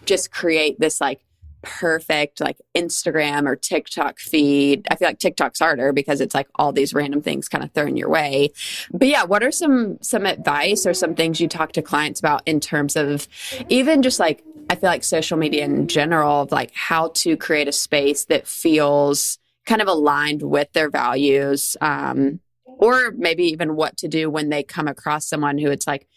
just 0.05 0.32
create 0.32 0.79
this 0.79 1.00
like 1.00 1.22
perfect 1.63 2.39
like 2.39 2.58
Instagram 2.75 3.48
or 3.48 3.55
TikTok 3.55 4.20
feed. 4.20 4.86
I 4.91 4.96
feel 4.96 5.08
like 5.08 5.20
TikTok's 5.20 5.60
harder 5.60 5.91
because 5.91 6.22
it's 6.22 6.36
like 6.36 6.48
all 6.55 6.72
these 6.72 6.93
random 6.93 7.22
things 7.22 7.50
kind 7.50 7.63
of 7.63 7.72
thrown 7.72 7.98
your 7.98 8.10
way. 8.10 8.51
But 8.91 9.08
yeah, 9.08 9.24
what 9.24 9.43
are 9.43 9.51
some 9.51 9.98
some 10.01 10.25
advice 10.25 10.86
or 10.86 10.93
some 10.93 11.15
things 11.15 11.41
you 11.41 11.48
talk 11.48 11.72
to 11.72 11.82
clients 11.82 12.20
about 12.20 12.43
in 12.46 12.60
terms 12.60 12.96
of 12.96 13.27
even 13.70 14.03
just 14.03 14.20
like 14.20 14.43
I 14.70 14.75
feel 14.75 14.89
like 14.89 15.03
social 15.03 15.38
media 15.38 15.65
in 15.65 15.88
general 15.88 16.41
of 16.41 16.51
like 16.51 16.72
how 16.75 17.10
to 17.15 17.36
create 17.36 17.67
a 17.67 17.74
space 17.74 18.25
that 18.25 18.48
feels 18.48 19.39
kind 19.65 19.82
of 19.82 19.88
aligned 19.88 20.43
with 20.43 20.72
their 20.74 20.89
values 20.89 21.77
um 21.79 22.39
or 22.65 23.12
maybe 23.12 23.46
even 23.46 23.75
what 23.75 23.96
to 23.98 24.08
do 24.08 24.29
when 24.29 24.50
they 24.50 24.63
come 24.63 24.88
across 24.88 25.25
someone 25.25 25.58
who 25.58 25.72
it's 25.72 25.88
like 25.88 26.08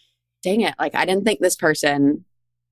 dang 0.43 0.61
it, 0.61 0.75
like 0.79 0.95
I 0.95 1.05
didn't 1.05 1.25
think 1.25 1.39
this 1.39 1.55
person 1.55 2.25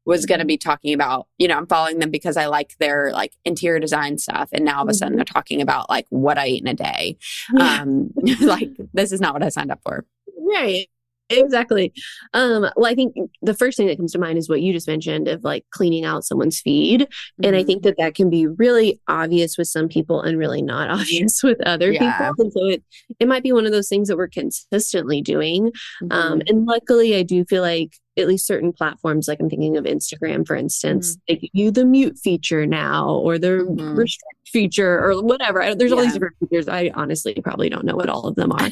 was 0.05 0.25
going 0.25 0.39
to 0.39 0.45
be 0.45 0.57
talking 0.57 0.93
about, 0.93 1.27
you 1.37 1.47
know, 1.47 1.57
I'm 1.57 1.67
following 1.67 1.99
them 1.99 2.11
because 2.11 2.37
I 2.37 2.45
like 2.45 2.75
their 2.79 3.11
like 3.11 3.33
interior 3.43 3.79
design 3.79 4.17
stuff. 4.17 4.49
And 4.53 4.63
now 4.65 4.77
all 4.77 4.83
of 4.83 4.89
a 4.89 4.93
sudden 4.93 5.13
Mhm. 5.13 5.17
they're 5.17 5.25
talking 5.25 5.61
about 5.61 5.89
like 5.89 6.05
what 6.09 6.37
I 6.37 6.47
eat 6.47 6.61
in 6.61 6.67
a 6.67 6.73
day. 6.73 7.17
Yeah. 7.53 7.81
Um, 7.81 8.11
like 8.41 8.69
this 8.93 9.11
is 9.11 9.19
not 9.21 9.33
what 9.33 9.43
I 9.43 9.49
signed 9.49 9.71
up 9.71 9.79
for. 9.83 10.05
Right. 10.39 10.87
Exactly. 11.31 11.91
Um, 12.35 12.67
well, 12.75 12.85
I 12.85 12.93
think 12.93 13.15
the 13.41 13.55
first 13.55 13.77
thing 13.77 13.87
that 13.87 13.97
comes 13.97 14.11
to 14.11 14.19
mind 14.19 14.37
is 14.37 14.47
what 14.47 14.61
you 14.61 14.71
just 14.71 14.87
mentioned 14.87 15.27
of 15.27 15.43
like 15.43 15.65
cleaning 15.71 16.05
out 16.05 16.23
someone's 16.23 16.61
feed. 16.61 17.07
And 17.41 17.55
I 17.55 17.63
think 17.63 17.81
that 17.81 17.95
that 17.97 18.13
can 18.13 18.29
be 18.29 18.45
really 18.45 19.01
obvious 19.07 19.57
with 19.57 19.67
some 19.67 19.87
people 19.87 20.21
and 20.21 20.37
really 20.37 20.61
not 20.61 20.87
obvious 20.99 21.41
with 21.41 21.59
other 21.65 21.91
Yeah. 21.91 22.29
people. 22.29 22.43
And 22.45 22.53
so 22.53 22.65
it, 22.67 22.83
it 23.19 23.27
might 23.27 23.41
be 23.41 23.51
one 23.53 23.65
of 23.65 23.71
those 23.71 23.89
things 23.89 24.07
that 24.09 24.17
we're 24.17 24.27
consistently 24.27 25.19
doing. 25.23 25.71
Um, 26.11 26.41
Mhm. 26.41 26.49
and 26.49 26.65
luckily, 26.67 27.15
I 27.15 27.23
do 27.23 27.43
feel 27.45 27.63
like 27.63 27.93
at 28.17 28.27
least 28.27 28.47
certain 28.47 28.71
platforms, 28.71 29.27
like 29.27 29.39
I'm 29.39 29.49
thinking 29.49 29.75
of 29.77 29.83
Instagram, 29.85 30.47
for 30.47 30.55
instance, 30.55 31.17
they 31.27 31.35
give 31.35 31.49
you 31.53 31.71
the 31.71 31.83
mute 31.85 32.17
feature 32.17 32.65
now 32.65 33.09
or 33.09 33.37
the 33.37 33.65
Mhm. 33.67 33.97
restrict 33.97 34.31
feature 34.47 35.03
or 35.03 35.21
whatever. 35.21 35.61
I, 35.61 35.73
there's 35.73 35.91
all 35.91 36.01
these 36.01 36.13
different 36.13 36.35
features. 36.39 36.67
I 36.69 36.91
honestly 36.93 37.33
probably 37.43 37.67
don't 37.67 37.83
know 37.83 37.95
what 37.95 38.07
all 38.09 38.25
of 38.27 38.35
them 38.35 38.51
are. 38.51 38.69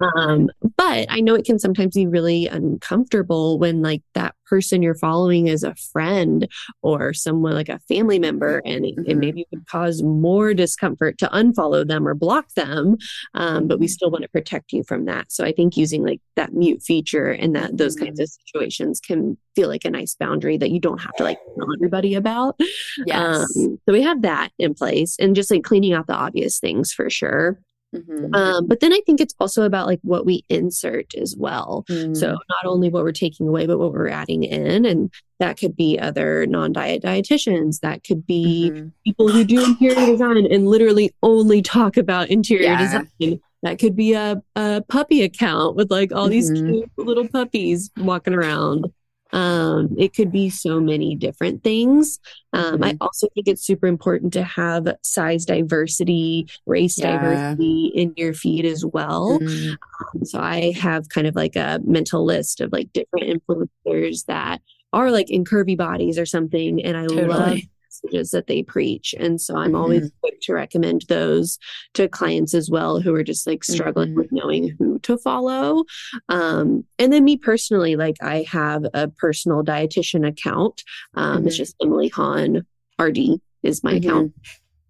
um, 0.16 0.48
but 0.76 1.06
I 1.10 1.20
know 1.20 1.34
it 1.34 1.44
can 1.44 1.58
sometimes 1.58 1.94
be 1.94 2.06
really 2.06 2.46
uncomfortable 2.46 3.58
when 3.58 3.82
like 3.82 4.02
that 4.14 4.34
person 4.46 4.80
you're 4.82 4.94
following 4.94 5.48
is 5.48 5.64
a 5.64 5.74
friend 5.74 6.46
or 6.82 7.12
someone 7.12 7.52
like 7.54 7.68
a 7.68 7.80
family 7.80 8.18
member 8.18 8.62
and 8.64 8.86
it, 8.86 8.94
it 8.98 9.16
Mhm. 9.16 9.18
maybe 9.18 9.46
would 9.50 9.66
cause 9.66 10.02
more 10.04 10.54
discomfort 10.54 11.18
to 11.18 11.26
unfollow 11.28 11.86
them 11.86 12.06
or 12.06 12.14
block 12.14 12.54
them 12.54 12.96
um, 13.34 13.66
but 13.66 13.80
we 13.80 13.86
Mhm. 13.86 13.90
still 13.90 14.10
want 14.10 14.22
to 14.22 14.28
protect 14.28 14.72
you 14.72 14.84
from 14.84 15.04
that 15.06 15.32
so 15.32 15.44
i 15.44 15.50
think 15.50 15.76
using 15.76 16.04
like 16.04 16.20
that 16.36 16.52
mute 16.52 16.80
feature 16.80 17.26
and 17.32 17.56
that 17.56 17.76
those 17.76 17.96
kinds 17.96 18.20
Mhm. 18.20 18.22
of 18.22 18.28
situations 18.30 18.85
can 19.00 19.36
feel 19.54 19.68
like 19.68 19.84
a 19.84 19.90
nice 19.90 20.14
boundary 20.14 20.56
that 20.56 20.70
you 20.70 20.78
don't 20.80 21.00
have 21.00 21.14
to 21.16 21.24
like 21.24 21.38
tell 21.58 21.66
everybody 21.76 22.14
about 22.14 22.58
yes. 23.06 23.38
um, 23.56 23.78
so 23.86 23.92
we 23.92 24.02
have 24.02 24.22
that 24.22 24.50
in 24.58 24.74
place 24.74 25.16
and 25.18 25.34
just 25.36 25.50
like 25.50 25.64
cleaning 25.64 25.92
out 25.92 26.06
the 26.06 26.14
obvious 26.14 26.58
things 26.58 26.92
for 26.92 27.08
sure 27.10 27.58
Mhm. 27.94 28.34
um, 28.34 28.66
but 28.66 28.80
then 28.80 28.92
i 28.92 29.00
think 29.06 29.20
it's 29.20 29.34
also 29.38 29.62
about 29.62 29.86
like 29.86 30.00
what 30.02 30.26
we 30.26 30.44
insert 30.48 31.14
as 31.14 31.36
well 31.38 31.84
so 31.88 31.94
Mm. 31.94 32.18
not 32.32 32.64
only 32.66 32.88
what 32.90 33.04
we're 33.04 33.12
taking 33.12 33.46
away, 33.46 33.64
but 33.66 33.78
what 33.78 33.92
we're 33.92 34.08
adding 34.08 34.42
in. 34.42 34.84
And 34.84 35.10
that 35.38 35.56
could 35.56 35.76
be 35.76 35.98
other 35.98 36.46
non-diet 36.46 37.02
dietitians. 37.02 37.80
That 37.80 38.02
could 38.04 38.26
be 38.26 38.70
Mhm. 38.74 38.92
people 39.04 39.28
who 39.28 39.44
do 39.44 39.64
interior 39.64 40.04
design 40.06 40.46
and 40.50 40.66
literally 40.66 41.12
only 41.22 41.62
talk 41.62 41.96
about 41.96 42.28
interior 42.28 42.64
Yeah. 42.64 43.02
design. 43.18 43.40
That 43.66 43.80
could 43.80 43.96
be 43.96 44.12
a, 44.12 44.40
a 44.54 44.80
puppy 44.88 45.22
account 45.24 45.74
with 45.74 45.90
like 45.90 46.12
all 46.12 46.28
these 46.28 46.52
Mhm. 46.52 46.70
cute 46.70 46.90
little 46.96 47.26
puppies 47.26 47.90
walking 47.98 48.32
around. 48.32 48.86
Um, 49.32 49.96
it 49.98 50.14
could 50.14 50.30
be 50.30 50.50
so 50.50 50.78
many 50.78 51.16
different 51.16 51.64
things. 51.64 52.20
Um, 52.52 52.84
I 52.84 52.96
also 53.00 53.26
think 53.34 53.48
it's 53.48 53.66
super 53.66 53.88
important 53.88 54.32
to 54.34 54.44
have 54.44 54.86
size 55.02 55.44
diversity, 55.44 56.46
race 56.64 56.96
Yeah. 56.96 57.18
diversity 57.18 57.90
in 57.92 58.14
your 58.16 58.34
feed 58.34 58.64
as 58.66 58.84
well. 58.86 59.40
Mhm. 59.40 59.76
So 60.22 60.38
I 60.38 60.70
have 60.70 61.08
kind 61.08 61.26
of 61.26 61.34
like 61.34 61.56
a 61.56 61.80
mental 61.84 62.24
list 62.24 62.60
of 62.60 62.70
like 62.70 62.92
different 62.92 63.26
influencers 63.26 64.26
that 64.26 64.62
are 64.92 65.10
like 65.10 65.28
in 65.28 65.42
curvy 65.42 65.76
bodies 65.76 66.20
or 66.20 66.24
something. 66.26 66.80
And 66.84 66.96
I 66.96 67.06
love 67.06 67.26
Totally. 67.26 67.68
Messages 68.04 68.30
that 68.30 68.46
they 68.46 68.62
preach. 68.62 69.14
And 69.18 69.40
so 69.40 69.56
I'm 69.56 69.74
always 69.74 70.10
quick 70.20 70.40
to 70.42 70.54
recommend 70.54 71.04
those 71.08 71.58
to 71.94 72.08
clients 72.08 72.54
as 72.54 72.70
well 72.70 73.00
who 73.00 73.14
are 73.14 73.22
just 73.22 73.46
like 73.46 73.64
struggling 73.64 74.12
Mhm. 74.12 74.16
with 74.16 74.32
knowing 74.32 74.76
who 74.78 74.98
to 75.00 75.18
follow. 75.18 75.84
Um, 76.28 76.84
and 76.98 77.12
then 77.12 77.24
me 77.24 77.36
personally, 77.36 77.96
like 77.96 78.16
I 78.22 78.42
have 78.48 78.86
a 78.94 79.08
personal 79.08 79.62
dietitian 79.62 80.26
account. 80.26 80.82
Um, 81.14 81.46
It's 81.46 81.56
Mhm. 81.56 81.58
just 81.58 81.76
Emily 81.82 82.08
Hahn 82.08 82.66
RD 82.98 83.40
is 83.62 83.84
my 83.84 83.94
account. 83.94 84.32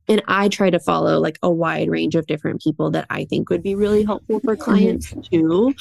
And 0.08 0.22
I 0.28 0.48
try 0.48 0.70
to 0.70 0.78
follow 0.78 1.18
like 1.18 1.36
a 1.42 1.50
wide 1.50 1.90
range 1.90 2.14
of 2.14 2.26
different 2.28 2.62
people 2.62 2.92
that 2.92 3.06
I 3.10 3.24
think 3.24 3.50
would 3.50 3.62
be 3.62 3.74
really 3.74 4.04
helpful 4.04 4.38
for 4.40 4.54
clients 4.54 5.12
too. 5.32 5.74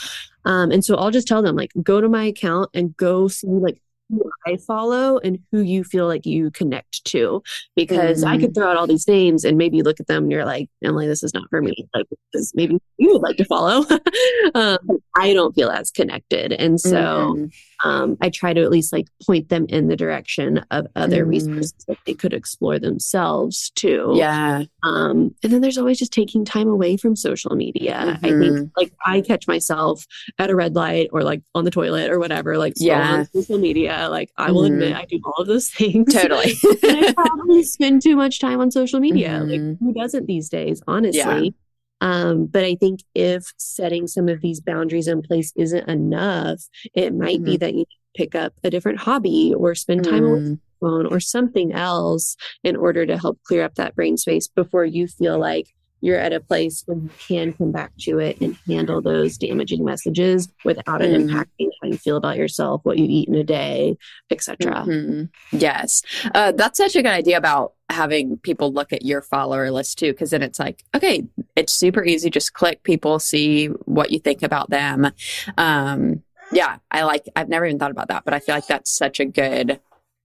Um, 0.45 0.71
and 0.71 0.83
so 0.83 0.95
I'll 0.95 1.11
just 1.11 1.27
tell 1.27 1.43
them 1.43 1.55
like, 1.55 1.71
go 1.83 2.01
to 2.01 2.09
my 2.09 2.23
account 2.25 2.71
and 2.73 2.97
go 2.97 3.27
see 3.27 3.47
like 3.47 3.79
who 4.09 4.23
I 4.45 4.57
follow 4.57 5.17
and 5.17 5.39
who 5.51 5.61
you 5.61 5.83
feel 5.83 6.07
like 6.07 6.25
you 6.25 6.51
connect 6.51 7.03
to. 7.05 7.41
Because 7.75 8.23
I 8.23 8.37
could 8.37 8.53
throw 8.53 8.69
out 8.69 8.77
all 8.77 8.87
these 8.87 9.07
names 9.07 9.43
and 9.43 9.57
maybe 9.57 9.77
you 9.77 9.83
look 9.83 9.99
at 9.99 10.07
them 10.07 10.23
and 10.23 10.31
you're 10.31 10.45
like, 10.45 10.69
Emily, 10.83 11.07
this 11.07 11.23
is 11.23 11.33
not 11.33 11.49
for 11.49 11.61
me. 11.61 11.73
Like, 11.93 12.05
this 12.33 12.53
maybe 12.55 12.79
you 12.97 13.13
would 13.13 13.21
like 13.21 13.37
to 13.37 13.45
follow. 13.45 13.85
um, 14.55 14.77
I 15.17 15.33
don't 15.33 15.53
feel 15.53 15.69
as 15.69 15.91
connected. 15.91 16.53
And 16.53 16.79
so 16.79 17.33
Mhm. 17.35 17.51
Um, 17.83 18.17
I 18.21 18.29
try 18.29 18.53
to 18.53 18.61
at 18.61 18.71
least 18.71 18.93
like 18.93 19.07
point 19.25 19.49
them 19.49 19.65
in 19.69 19.87
the 19.87 19.95
direction 19.95 20.63
of 20.71 20.87
other 20.95 21.25
Mm. 21.25 21.29
resources 21.29 21.73
that 21.87 21.97
they 22.05 22.13
could 22.13 22.33
explore 22.33 22.79
themselves 22.79 23.71
too. 23.75 24.13
yeah. 24.15 24.63
Um, 24.83 25.33
and 25.43 25.51
then 25.51 25.61
there's 25.61 25.77
always 25.77 25.97
just 25.99 26.13
taking 26.13 26.45
time 26.45 26.67
away 26.67 26.95
from 26.97 27.15
social 27.15 27.55
media. 27.55 28.17
I 28.23 28.29
think 28.29 28.35
Mhm. 28.35 28.71
like 28.77 28.93
I 29.05 29.21
catch 29.21 29.47
myself 29.47 30.05
at 30.39 30.49
a 30.49 30.55
red 30.55 30.75
light 30.75 31.09
or 31.11 31.23
like 31.23 31.41
on 31.53 31.65
the 31.65 31.71
toilet 31.71 32.11
or 32.11 32.19
whatever, 32.19 32.57
like 32.57 32.73
Yeah. 32.77 33.23
social 33.33 33.57
media. 33.57 34.07
Like 34.09 34.29
I 34.37 34.51
will 34.51 34.65
admit 34.65 34.93
Mhm. 34.93 34.97
I 34.97 35.05
do 35.05 35.19
all 35.25 35.33
of 35.41 35.47
those 35.47 35.69
things. 35.77 36.13
Totally. 36.13 36.53
And 36.83 37.05
I 37.05 37.13
probably 37.13 37.63
spend 37.63 38.01
too 38.01 38.15
much 38.15 38.39
time 38.39 38.59
on 38.61 38.71
social 38.71 38.99
media. 38.99 39.41
Mhm. 39.43 39.49
Like 39.51 39.79
who 39.79 39.93
doesn't 39.93 40.27
these 40.27 40.49
days, 40.49 40.81
honestly? 40.87 41.53
Um, 42.01 42.45
but 42.45 42.63
I 42.63 42.75
think 42.75 43.01
if 43.13 43.53
setting 43.57 44.07
some 44.07 44.27
of 44.29 44.41
these 44.41 44.59
boundaries 44.59 45.07
in 45.07 45.21
place 45.21 45.53
isn't 45.55 45.87
enough, 45.89 46.61
it 46.93 47.13
might 47.13 47.43
be 47.43 47.55
Mhm. 47.55 47.59
that 47.59 47.73
you 47.75 47.85
pick 48.15 48.35
up 48.35 48.53
a 48.63 48.69
different 48.69 48.99
hobby 48.99 49.53
or 49.55 49.75
spend 49.75 50.03
time 50.03 50.23
Mm. 50.23 50.59
phone 50.79 51.05
or 51.05 51.19
something 51.19 51.71
else 51.73 52.35
in 52.63 52.75
order 52.75 53.05
to 53.05 53.17
help 53.17 53.39
clear 53.43 53.63
up 53.63 53.75
that 53.75 53.95
brain 53.95 54.17
space 54.17 54.47
before 54.47 54.85
you 54.85 55.07
feel 55.07 55.39
like 55.39 55.67
you're 56.01 56.19
at 56.19 56.33
a 56.33 56.39
place 56.39 56.83
where 56.85 56.97
you 56.97 57.09
can 57.27 57.51
come 57.53 57.71
back 57.71 57.91
to 57.97 58.19
it 58.19 58.39
and 58.39 58.55
handle 58.67 59.01
those 59.01 59.37
damaging 59.37 59.83
messages 59.83 60.49
without 60.63 61.01
it 61.01 61.09
Mm. 61.19 61.29
impacting 61.29 61.69
how 61.81 61.87
you 61.87 61.97
feel 61.97 62.17
about 62.17 62.37
yourself, 62.37 62.81
what 62.83 62.99
you 62.99 63.05
eat 63.09 63.27
in 63.27 63.35
a 63.35 63.43
day, 63.43 63.97
etc. 64.29 64.83
Mhm. 64.85 65.29
Yes. 65.51 66.03
Uh, 66.35 66.51
that's 66.51 66.77
such 66.77 66.95
a 66.95 67.01
good 67.01 67.11
idea 67.11 67.37
about 67.37 67.73
having 67.89 68.37
people 68.37 68.71
look 68.71 68.93
at 68.93 69.03
your 69.03 69.21
follower 69.21 69.71
list 69.71 69.97
too, 69.97 70.11
because 70.11 70.29
then 70.29 70.43
it's 70.43 70.59
like, 70.59 70.83
okay, 70.95 71.25
it's 71.55 71.73
super 71.73 72.03
easy. 72.03 72.29
Just 72.29 72.53
click 72.53 72.83
people, 72.83 73.19
see 73.19 73.67
what 73.67 74.11
you 74.11 74.19
think 74.19 74.43
about 74.43 74.69
them. 74.69 75.11
Um, 75.57 76.23
yeah, 76.51 76.77
I 76.91 77.03
like, 77.03 77.25
I've 77.35 77.49
never 77.49 77.65
even 77.65 77.79
thought 77.79 77.91
about 77.91 78.09
that, 78.09 78.23
but 78.25 78.33
I 78.33 78.39
feel 78.39 78.55
like 78.55 78.67
that's 78.67 78.91
such 78.95 79.19
a 79.19 79.25
good 79.25 79.79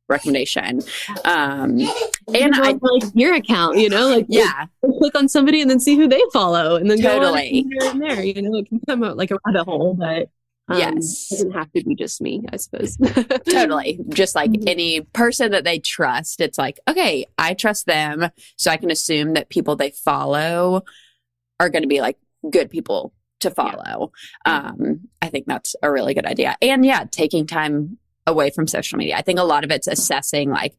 recommendation. 0.09 0.83
Um, 1.25 1.79
and 2.35 2.55
I, 2.55 2.73
like 2.81 3.03
your 3.15 3.35
account, 3.35 3.79
you 3.79 3.89
know, 3.89 4.09
like 4.09 4.27
yeah, 4.29 4.67
click 4.99 5.15
on 5.15 5.29
somebody 5.29 5.61
and 5.61 5.71
then 5.71 5.81
see 5.81 5.97
who 5.97 6.09
they 6.09 6.21
follow, 6.33 6.77
and 6.77 6.91
then 6.91 7.01
Totally. 7.01 7.67
go 7.79 7.87
on 7.87 7.93
and 7.93 8.03
there. 8.03 8.25
You 8.25 8.43
know, 8.43 8.59
it 8.59 8.69
can 8.69 8.81
come 8.87 9.03
out 9.05 9.17
like 9.17 9.31
a 9.31 9.39
rabbit 9.47 9.65
hole, 9.65 9.95
but 9.95 10.29
um, 10.69 10.79
Yes. 10.79 11.29
it 11.31 11.35
doesn't 11.37 11.53
have 11.53 11.73
to 11.73 11.85
be 11.85 11.95
just 11.95 12.21
me, 12.21 12.43
I 12.53 12.57
suppose. 12.57 12.97
totally. 13.49 13.99
Just 14.11 14.35
like 14.35 14.51
Mhm. 14.51 14.69
any 14.69 15.01
person 15.01 15.53
that 15.53 15.65
they 15.65 15.79
trust, 15.79 16.41
it's 16.41 16.59
like, 16.59 16.79
okay, 16.89 17.27
I 17.39 17.55
trust 17.55 17.87
them. 17.87 18.31
So 18.57 18.71
I 18.71 18.77
can 18.77 18.91
assume 18.91 19.35
that 19.35 19.49
people 19.49 19.75
they 19.77 19.91
follow 19.91 20.83
are 21.61 21.69
going 21.69 21.83
to 21.83 21.89
be 21.89 22.01
like 22.01 22.19
good 22.51 22.71
people 22.71 23.13
to 23.41 23.51
follow. 23.51 24.13
Um, 24.45 25.09
I 25.23 25.29
think 25.29 25.47
that's 25.47 25.77
a 25.83 25.91
really 25.91 26.15
good 26.15 26.27
idea. 26.27 26.57
And 26.61 26.85
yeah, 26.85 27.05
taking 27.11 27.47
time 27.47 27.99
away 28.27 28.51
from 28.51 28.67
social 28.67 28.99
media. 28.99 29.17
I 29.17 29.23
think 29.23 29.39
a 29.39 29.45
lot 29.45 29.65
of 29.65 29.71
it's 29.71 29.87
assessing 29.87 30.51
like, 30.51 30.75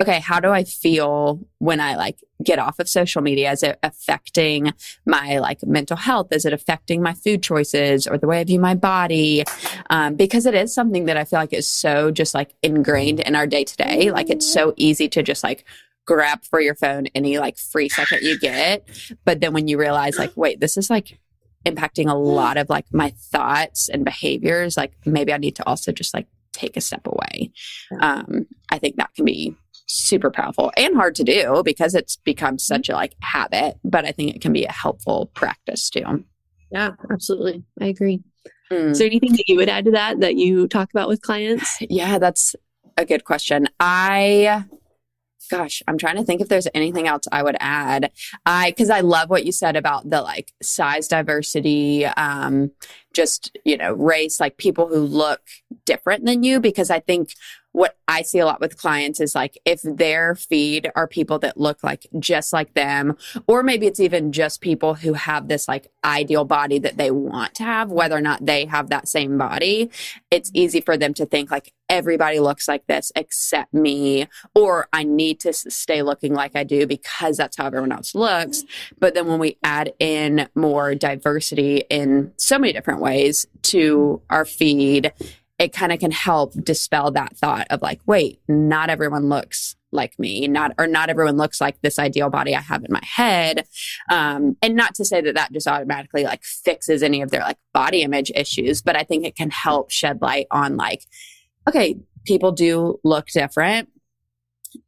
okay, 0.00 0.20
how 0.20 0.40
do 0.40 0.50
I 0.50 0.64
feel 0.64 1.40
when 1.58 1.80
I 1.80 1.96
like 1.96 2.18
get 2.42 2.58
off 2.58 2.78
of 2.78 2.88
social 2.88 3.22
media? 3.22 3.52
Is 3.52 3.62
it 3.62 3.78
affecting 3.82 4.72
my 5.06 5.38
like 5.38 5.62
mental 5.64 5.96
health? 5.96 6.28
Is 6.32 6.44
it 6.44 6.52
affecting 6.52 7.02
my 7.02 7.14
food 7.14 7.42
choices 7.42 8.06
or 8.06 8.18
the 8.18 8.26
way 8.26 8.40
I 8.40 8.44
view 8.44 8.58
my 8.58 8.74
body? 8.74 9.44
Um, 9.90 10.16
because 10.16 10.46
it 10.46 10.54
is 10.54 10.74
something 10.74 11.04
that 11.06 11.16
I 11.16 11.24
feel 11.24 11.38
like 11.38 11.52
is 11.52 11.68
so 11.68 12.10
just 12.10 12.34
like 12.34 12.54
ingrained 12.62 13.20
in 13.20 13.34
our 13.34 13.46
day 13.46 13.64
to 13.64 13.76
day. 13.76 14.10
Like 14.10 14.30
it's 14.30 14.50
so 14.50 14.74
easy 14.76 15.08
to 15.10 15.22
just 15.22 15.44
like 15.44 15.64
grab 16.08 16.42
for 16.42 16.58
your 16.58 16.74
phone 16.74 17.06
any 17.14 17.38
like 17.38 17.58
free 17.58 17.88
second 17.88 18.22
you 18.22 18.38
get. 18.40 18.88
But 19.24 19.40
then 19.40 19.52
when 19.52 19.68
you 19.68 19.78
realize 19.78 20.18
like, 20.18 20.32
wait, 20.36 20.58
this 20.58 20.76
is 20.76 20.90
like 20.90 21.20
impacting 21.66 22.10
a 22.10 22.16
lot 22.16 22.56
of 22.56 22.70
like 22.70 22.86
my 22.92 23.10
thoughts 23.30 23.88
and 23.88 24.04
behaviors, 24.04 24.76
like 24.76 24.94
maybe 25.04 25.32
I 25.32 25.36
need 25.36 25.54
to 25.56 25.66
also 25.68 25.92
just 25.92 26.14
like 26.14 26.26
take 26.52 26.76
a 26.76 26.80
step 26.80 27.06
away. 27.06 27.52
Um, 28.00 28.46
I 28.72 28.78
think 28.78 28.96
that 28.96 29.14
can 29.14 29.26
be 29.26 29.54
super 29.86 30.30
powerful 30.30 30.72
and 30.76 30.96
hard 30.96 31.14
to 31.14 31.24
do 31.24 31.62
because 31.64 31.94
it's 31.94 32.16
become 32.16 32.58
such 32.58 32.88
a 32.88 32.94
like 32.94 33.14
habit, 33.22 33.78
but 33.84 34.04
I 34.04 34.12
think 34.12 34.34
it 34.34 34.40
can 34.40 34.52
be 34.52 34.64
a 34.64 34.72
helpful 34.72 35.30
practice 35.34 35.90
too. 35.90 36.24
yeah, 36.72 36.92
absolutely. 37.10 37.64
I 37.80 37.86
agree. 37.86 38.22
Mm. 38.70 38.90
Is 38.90 38.98
there 38.98 39.06
anything 39.06 39.32
that 39.32 39.48
you 39.48 39.56
would 39.56 39.68
add 39.68 39.86
to 39.86 39.90
that 39.92 40.20
that 40.20 40.36
you 40.36 40.68
talk 40.68 40.90
about 40.90 41.08
with 41.08 41.22
clients? 41.22 41.78
Yeah, 41.90 42.18
that's 42.18 42.54
a 42.96 43.04
good 43.04 43.24
question. 43.24 43.68
I 43.80 44.64
gosh, 45.48 45.82
I'm 45.88 45.98
trying 45.98 46.16
to 46.16 46.24
think 46.24 46.40
if 46.40 46.48
there's 46.48 46.68
anything 46.74 47.06
else 47.06 47.24
I 47.32 47.42
would 47.42 47.56
add. 47.60 48.10
I 48.46 48.70
because 48.70 48.90
I 48.90 49.00
love 49.00 49.30
what 49.30 49.44
you 49.44 49.52
said 49.52 49.76
about 49.76 50.08
the 50.08 50.22
like 50.22 50.52
size 50.62 51.08
diversity, 51.08 52.04
um, 52.06 52.70
just 53.12 53.56
you 53.64 53.76
know, 53.76 53.92
race, 53.92 54.40
like 54.40 54.56
people 54.56 54.88
who 54.88 55.00
look 55.00 55.40
different 55.84 56.24
than 56.24 56.42
you. 56.42 56.60
Because 56.60 56.90
I 56.90 57.00
think 57.00 57.30
what 57.78 57.96
I 58.08 58.22
see 58.22 58.40
a 58.40 58.44
lot 58.44 58.60
with 58.60 58.76
clients 58.76 59.20
is 59.20 59.36
like 59.36 59.56
if 59.64 59.82
their 59.82 60.34
feed 60.34 60.90
are 60.96 61.06
people 61.06 61.38
that 61.38 61.60
look 61.60 61.84
like 61.84 62.08
just 62.18 62.52
like 62.52 62.74
them, 62.74 63.16
or 63.46 63.62
maybe 63.62 63.86
it's 63.86 64.00
even 64.00 64.32
just 64.32 64.60
people 64.60 64.94
who 64.94 65.12
have 65.12 65.46
this 65.46 65.68
like 65.68 65.86
ideal 66.04 66.44
body 66.44 66.80
that 66.80 66.96
they 66.96 67.12
want 67.12 67.54
to 67.54 67.62
have, 67.62 67.92
whether 67.92 68.16
or 68.16 68.20
not 68.20 68.44
they 68.44 68.64
have 68.64 68.88
that 68.88 69.06
same 69.06 69.38
body, 69.38 69.90
it's 70.28 70.50
easy 70.54 70.80
for 70.80 70.96
them 70.96 71.14
to 71.14 71.24
think 71.24 71.52
like 71.52 71.72
everybody 71.88 72.40
looks 72.40 72.66
like 72.66 72.84
this 72.88 73.12
except 73.14 73.72
me, 73.72 74.26
or 74.56 74.88
I 74.92 75.04
need 75.04 75.38
to 75.40 75.52
stay 75.52 76.02
looking 76.02 76.34
like 76.34 76.56
I 76.56 76.64
do 76.64 76.84
because 76.84 77.36
that's 77.36 77.56
how 77.56 77.66
everyone 77.66 77.92
else 77.92 78.12
looks. 78.12 78.64
But 78.98 79.14
then 79.14 79.28
when 79.28 79.38
we 79.38 79.56
add 79.62 79.92
in 80.00 80.48
more 80.56 80.96
diversity 80.96 81.84
in 81.88 82.32
so 82.38 82.58
many 82.58 82.72
different 82.72 83.00
ways 83.00 83.46
to 83.62 84.20
our 84.28 84.44
feed, 84.44 85.12
it 85.58 85.72
kind 85.72 85.92
of 85.92 85.98
can 85.98 86.12
help 86.12 86.52
dispel 86.62 87.10
that 87.10 87.36
thought 87.36 87.66
of 87.70 87.82
like, 87.82 88.00
wait, 88.06 88.40
not 88.48 88.90
everyone 88.90 89.28
looks 89.28 89.74
like 89.90 90.18
me, 90.18 90.46
not 90.46 90.72
or 90.78 90.86
not 90.86 91.08
everyone 91.08 91.36
looks 91.36 91.60
like 91.60 91.80
this 91.80 91.98
ideal 91.98 92.30
body 92.30 92.54
I 92.54 92.60
have 92.60 92.84
in 92.84 92.92
my 92.92 93.02
head. 93.02 93.66
Um, 94.10 94.56
and 94.62 94.76
not 94.76 94.94
to 94.96 95.04
say 95.04 95.20
that 95.20 95.34
that 95.34 95.52
just 95.52 95.66
automatically 95.66 96.24
like 96.24 96.44
fixes 96.44 97.02
any 97.02 97.22
of 97.22 97.30
their 97.30 97.40
like 97.40 97.58
body 97.72 98.02
image 98.02 98.30
issues, 98.34 98.82
but 98.82 98.96
I 98.96 99.02
think 99.02 99.24
it 99.24 99.34
can 99.34 99.50
help 99.50 99.90
shed 99.90 100.20
light 100.22 100.46
on 100.50 100.76
like, 100.76 101.04
okay, 101.66 101.98
people 102.24 102.52
do 102.52 103.00
look 103.02 103.26
different. 103.28 103.88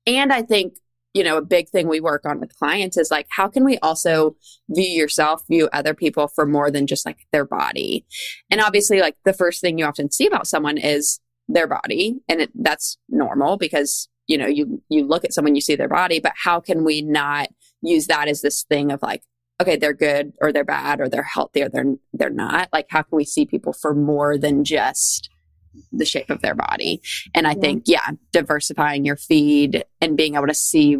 And 0.06 0.32
I 0.32 0.42
think 0.42 0.74
you 1.12 1.24
know, 1.24 1.36
a 1.38 1.42
big 1.42 1.68
thing 1.68 1.88
we 1.88 2.00
work 2.00 2.24
on 2.24 2.38
with 2.38 2.56
clients 2.56 2.96
is 2.96 3.10
like, 3.10 3.26
how 3.30 3.48
can 3.48 3.64
we 3.64 3.78
also 3.78 4.36
view 4.68 4.90
yourself, 4.90 5.42
view 5.48 5.68
other 5.72 5.94
people 5.94 6.28
for 6.28 6.46
more 6.46 6.70
than 6.70 6.86
just 6.86 7.04
like 7.04 7.18
their 7.32 7.44
body? 7.44 8.06
And 8.50 8.60
obviously, 8.60 9.00
like 9.00 9.16
the 9.24 9.32
first 9.32 9.60
thing 9.60 9.78
you 9.78 9.84
often 9.84 10.10
see 10.10 10.26
about 10.26 10.46
someone 10.46 10.78
is 10.78 11.20
their 11.48 11.66
body. 11.66 12.20
And 12.28 12.42
it, 12.42 12.50
that's 12.54 12.96
normal 13.08 13.56
because, 13.56 14.08
you 14.28 14.38
know, 14.38 14.46
you, 14.46 14.82
you 14.88 15.06
look 15.06 15.24
at 15.24 15.32
someone, 15.32 15.56
you 15.56 15.60
see 15.60 15.74
their 15.74 15.88
body, 15.88 16.20
but 16.20 16.32
how 16.36 16.60
can 16.60 16.84
we 16.84 17.02
not 17.02 17.48
use 17.82 18.06
that 18.06 18.28
as 18.28 18.40
this 18.40 18.62
thing 18.62 18.92
of 18.92 19.02
like, 19.02 19.22
okay, 19.60 19.76
they're 19.76 19.92
good 19.92 20.32
or 20.40 20.52
they're 20.52 20.64
bad 20.64 21.00
or 21.00 21.08
they're 21.08 21.22
healthy 21.22 21.62
or 21.62 21.68
they're, 21.68 21.94
they're 22.12 22.30
not? 22.30 22.68
Like, 22.72 22.86
how 22.88 23.02
can 23.02 23.16
we 23.16 23.24
see 23.24 23.44
people 23.46 23.72
for 23.72 23.94
more 23.94 24.38
than 24.38 24.64
just, 24.64 25.28
the 25.92 26.04
shape 26.04 26.30
of 26.30 26.42
their 26.42 26.54
body. 26.54 27.00
And 27.34 27.46
I 27.46 27.52
yeah. 27.52 27.60
think, 27.60 27.82
yeah, 27.86 28.10
diversifying 28.32 29.04
your 29.04 29.16
feed 29.16 29.84
and 30.00 30.16
being 30.16 30.34
able 30.34 30.46
to 30.46 30.54
see 30.54 30.98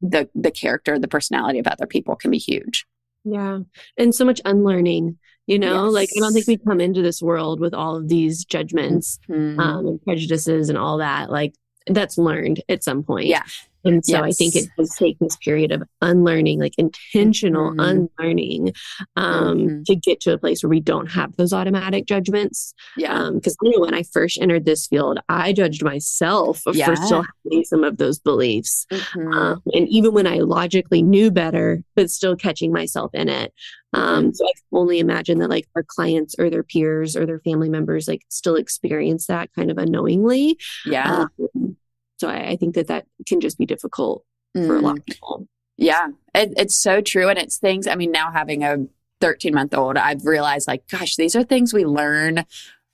the 0.00 0.28
the 0.34 0.50
character, 0.50 0.98
the 0.98 1.08
personality 1.08 1.58
of 1.58 1.66
other 1.66 1.86
people 1.86 2.16
can 2.16 2.30
be 2.30 2.38
huge. 2.38 2.86
Yeah. 3.24 3.60
And 3.96 4.14
so 4.14 4.24
much 4.24 4.40
unlearning, 4.44 5.18
you 5.46 5.58
know, 5.58 5.86
yes. 5.86 5.92
like 5.92 6.08
I 6.16 6.20
don't 6.20 6.32
think 6.32 6.46
we 6.46 6.56
come 6.56 6.80
into 6.80 7.02
this 7.02 7.20
world 7.20 7.60
with 7.60 7.74
all 7.74 7.96
of 7.96 8.08
these 8.08 8.44
judgments 8.44 9.18
mm-hmm. 9.28 9.58
um, 9.58 9.86
and 9.86 10.02
prejudices 10.02 10.68
and 10.68 10.78
all 10.78 10.98
that. 10.98 11.30
Like 11.30 11.54
that's 11.86 12.18
learned 12.18 12.62
at 12.68 12.84
some 12.84 13.02
point. 13.02 13.26
Yeah. 13.26 13.42
And 13.84 14.04
so 14.04 14.16
yes. 14.16 14.22
I 14.22 14.30
think 14.32 14.56
it 14.56 14.68
does 14.76 14.94
take 14.96 15.18
this 15.18 15.36
period 15.36 15.72
of 15.72 15.82
unlearning, 16.02 16.60
like 16.60 16.74
intentional 16.78 17.70
mm-hmm. 17.70 18.08
unlearning, 18.18 18.72
um, 19.16 19.58
mm-hmm. 19.58 19.82
to 19.84 19.96
get 19.96 20.20
to 20.20 20.32
a 20.32 20.38
place 20.38 20.62
where 20.62 20.70
we 20.70 20.80
don't 20.80 21.10
have 21.10 21.36
those 21.36 21.52
automatic 21.52 22.06
judgments. 22.06 22.74
Yeah. 22.96 23.30
Because 23.32 23.56
um, 23.64 23.72
when 23.80 23.94
I 23.94 24.02
first 24.02 24.38
entered 24.40 24.64
this 24.64 24.86
field, 24.86 25.20
I 25.28 25.52
judged 25.52 25.84
myself 25.84 26.62
yeah. 26.72 26.86
for 26.86 26.96
still 26.96 27.24
having 27.44 27.64
some 27.64 27.84
of 27.84 27.98
those 27.98 28.18
beliefs. 28.18 28.86
Mm-hmm. 28.92 29.32
Um, 29.32 29.62
and 29.72 29.88
even 29.88 30.12
when 30.12 30.26
I 30.26 30.38
logically 30.38 31.02
knew 31.02 31.30
better, 31.30 31.82
but 31.94 32.10
still 32.10 32.36
catching 32.36 32.72
myself 32.72 33.10
in 33.14 33.28
it. 33.28 33.52
Um, 33.94 34.24
mm-hmm. 34.24 34.32
so 34.32 34.44
I 34.44 34.52
can 34.54 34.78
only 34.78 34.98
imagine 34.98 35.38
that 35.38 35.48
like 35.48 35.66
our 35.74 35.82
clients 35.82 36.34
or 36.38 36.50
their 36.50 36.62
peers 36.62 37.16
or 37.16 37.24
their 37.24 37.40
family 37.40 37.70
members 37.70 38.06
like 38.06 38.22
still 38.28 38.56
experience 38.56 39.26
that 39.26 39.50
kind 39.54 39.70
of 39.70 39.78
unknowingly. 39.78 40.58
Yeah. 40.84 41.26
Um, 41.40 41.76
so 42.18 42.28
I, 42.28 42.50
I 42.50 42.56
think 42.56 42.74
that 42.74 42.88
that 42.88 43.06
can 43.26 43.40
just 43.40 43.58
be 43.58 43.66
difficult 43.66 44.24
mm. 44.56 44.66
for 44.66 44.76
a 44.76 44.80
lot 44.80 44.98
of 44.98 45.04
mm. 45.04 45.06
people. 45.06 45.48
Yeah, 45.76 46.08
it, 46.34 46.52
it's 46.56 46.76
so 46.76 47.00
true. 47.00 47.28
And 47.28 47.38
it's 47.38 47.58
things, 47.58 47.86
I 47.86 47.94
mean, 47.94 48.10
now 48.10 48.32
having 48.32 48.64
a 48.64 48.86
13 49.20 49.54
month 49.54 49.74
old, 49.74 49.96
I've 49.96 50.26
realized 50.26 50.68
like, 50.68 50.86
gosh, 50.88 51.16
these 51.16 51.36
are 51.36 51.44
things 51.44 51.72
we 51.72 51.86
learn 51.86 52.44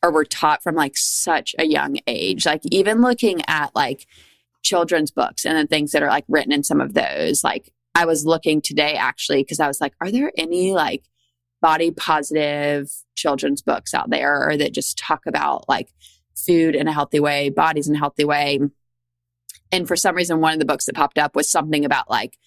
or 0.03 0.13
we're 0.13 0.25
taught 0.25 0.63
from 0.63 0.75
like 0.75 0.97
such 0.97 1.55
a 1.59 1.65
young 1.65 1.99
age. 2.07 2.45
Like, 2.45 2.61
even 2.67 3.01
looking 3.01 3.41
at 3.49 3.75
like 3.75 4.07
children's 4.63 5.11
books 5.11 5.47
and 5.47 5.57
the 5.57 5.67
things 5.67 5.93
that 5.93 6.03
are 6.03 6.11
like 6.11 6.25
written 6.29 6.53
in 6.53 6.63
some 6.63 6.81
of 6.81 6.93
those, 6.93 7.43
like, 7.43 7.73
I 7.95 8.05
was 8.05 8.27
looking 8.27 8.61
today 8.61 8.95
actually 8.95 9.43
because 9.43 9.61
I 9.61 9.69
was 9.69 9.81
like, 9.81 9.95
are 10.01 10.11
there 10.11 10.33
any 10.37 10.73
like 10.73 11.05
body 11.63 11.91
positive 11.91 12.91
children's 13.15 13.63
books 13.63 13.95
out 13.95 14.11
there 14.11 14.49
or 14.49 14.57
that 14.57 14.75
just 14.75 14.99
talk 14.99 15.27
about 15.27 15.69
like 15.69 15.89
food 16.37 16.75
in 16.75 16.89
a 16.89 16.93
healthy 16.93 17.21
way, 17.21 17.49
bodies 17.49 17.89
in 17.89 17.95
a 17.95 17.99
healthy 17.99 18.25
way? 18.25 18.59
And 19.75 19.89
for 19.89 19.97
some 19.97 20.15
reason, 20.15 20.41
one 20.41 20.53
of 20.53 20.61
the 20.61 20.65
books 20.65 20.85
that 20.85 20.95
popped 20.95 21.19
up 21.19 21.35
was 21.35 21.51
something 21.51 21.85
about 21.85 22.09
like 22.09 22.39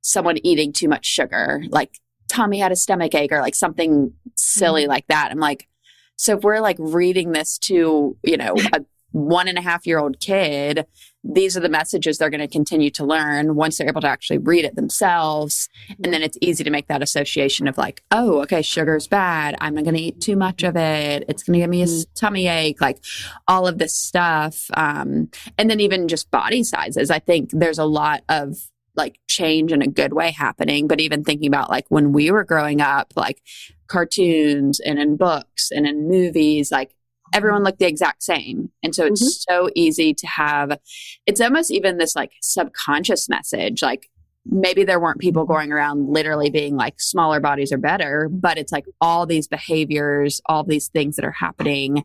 someone 0.00 0.36
eating 0.44 0.72
too 0.72 0.88
much 0.88 1.06
sugar, 1.06 1.62
like 1.68 2.00
Tommy 2.28 2.58
had 2.58 2.72
a 2.72 2.76
stomach 2.76 3.14
ache 3.14 3.30
or 3.30 3.40
like 3.40 3.54
something 3.54 4.12
silly 4.34 4.82
mm-hmm. 4.82 4.90
like 4.90 5.06
that. 5.06 5.30
I'm 5.30 5.38
like, 5.38 5.68
so 6.16 6.36
if 6.36 6.42
we're 6.42 6.58
like 6.58 6.76
reading 6.80 7.30
this 7.30 7.56
to, 7.58 8.16
you 8.24 8.36
know, 8.36 8.56
a 8.72 8.84
one 9.12 9.48
and 9.48 9.58
a 9.58 9.62
half 9.62 9.86
year 9.86 9.98
old 9.98 10.20
kid, 10.20 10.86
these 11.24 11.56
are 11.56 11.60
the 11.60 11.68
messages 11.68 12.18
they're 12.18 12.30
going 12.30 12.40
to 12.40 12.48
continue 12.48 12.90
to 12.90 13.04
learn 13.04 13.54
once 13.54 13.78
they're 13.78 13.88
able 13.88 14.00
to 14.00 14.08
actually 14.08 14.38
read 14.38 14.64
it 14.64 14.76
themselves. 14.76 15.68
And 16.02 16.12
then 16.12 16.22
it's 16.22 16.38
easy 16.40 16.62
to 16.64 16.70
make 16.70 16.88
that 16.88 17.02
association 17.02 17.66
of 17.66 17.78
like, 17.78 18.02
oh, 18.10 18.40
okay, 18.42 18.62
sugar's 18.62 19.08
bad. 19.08 19.56
I'm 19.60 19.74
not 19.74 19.84
going 19.84 19.96
to 19.96 20.02
eat 20.02 20.20
too 20.20 20.36
much 20.36 20.62
of 20.62 20.76
it. 20.76 21.24
It's 21.28 21.42
going 21.42 21.54
to 21.54 21.58
give 21.60 21.70
me 21.70 21.82
a 21.82 21.86
mm-hmm. 21.86 22.12
tummy 22.14 22.46
ache, 22.46 22.80
like 22.80 23.02
all 23.48 23.66
of 23.66 23.78
this 23.78 23.96
stuff. 23.96 24.66
Um, 24.74 25.30
and 25.58 25.70
then 25.70 25.80
even 25.80 26.08
just 26.08 26.30
body 26.30 26.62
sizes. 26.62 27.10
I 27.10 27.18
think 27.18 27.50
there's 27.52 27.78
a 27.78 27.84
lot 27.84 28.22
of 28.28 28.56
like 28.96 29.20
change 29.28 29.72
in 29.72 29.82
a 29.82 29.86
good 29.86 30.12
way 30.12 30.30
happening. 30.30 30.88
But 30.88 31.00
even 31.00 31.22
thinking 31.22 31.48
about 31.48 31.70
like 31.70 31.84
when 31.88 32.12
we 32.12 32.30
were 32.30 32.44
growing 32.44 32.80
up, 32.80 33.12
like 33.16 33.42
cartoons 33.88 34.80
and 34.80 34.98
in 34.98 35.16
books 35.16 35.70
and 35.70 35.86
in 35.86 36.08
movies, 36.08 36.72
like 36.72 36.95
everyone 37.34 37.62
looked 37.62 37.78
the 37.78 37.86
exact 37.86 38.22
same. 38.22 38.70
And 38.82 38.94
so 38.94 39.04
it's 39.04 39.22
mm-hmm. 39.22 39.54
so 39.54 39.70
easy 39.74 40.14
to 40.14 40.26
have, 40.26 40.78
it's 41.26 41.40
almost 41.40 41.70
even 41.70 41.98
this 41.98 42.16
like 42.16 42.32
subconscious 42.40 43.28
message. 43.28 43.82
Like 43.82 44.08
maybe 44.44 44.84
there 44.84 45.00
weren't 45.00 45.20
people 45.20 45.44
going 45.44 45.72
around 45.72 46.08
literally 46.08 46.50
being 46.50 46.76
like 46.76 47.00
smaller 47.00 47.40
bodies 47.40 47.72
are 47.72 47.78
better, 47.78 48.28
but 48.30 48.58
it's 48.58 48.72
like 48.72 48.84
all 49.00 49.26
these 49.26 49.48
behaviors, 49.48 50.40
all 50.46 50.64
these 50.64 50.88
things 50.88 51.16
that 51.16 51.24
are 51.24 51.32
happening 51.32 52.04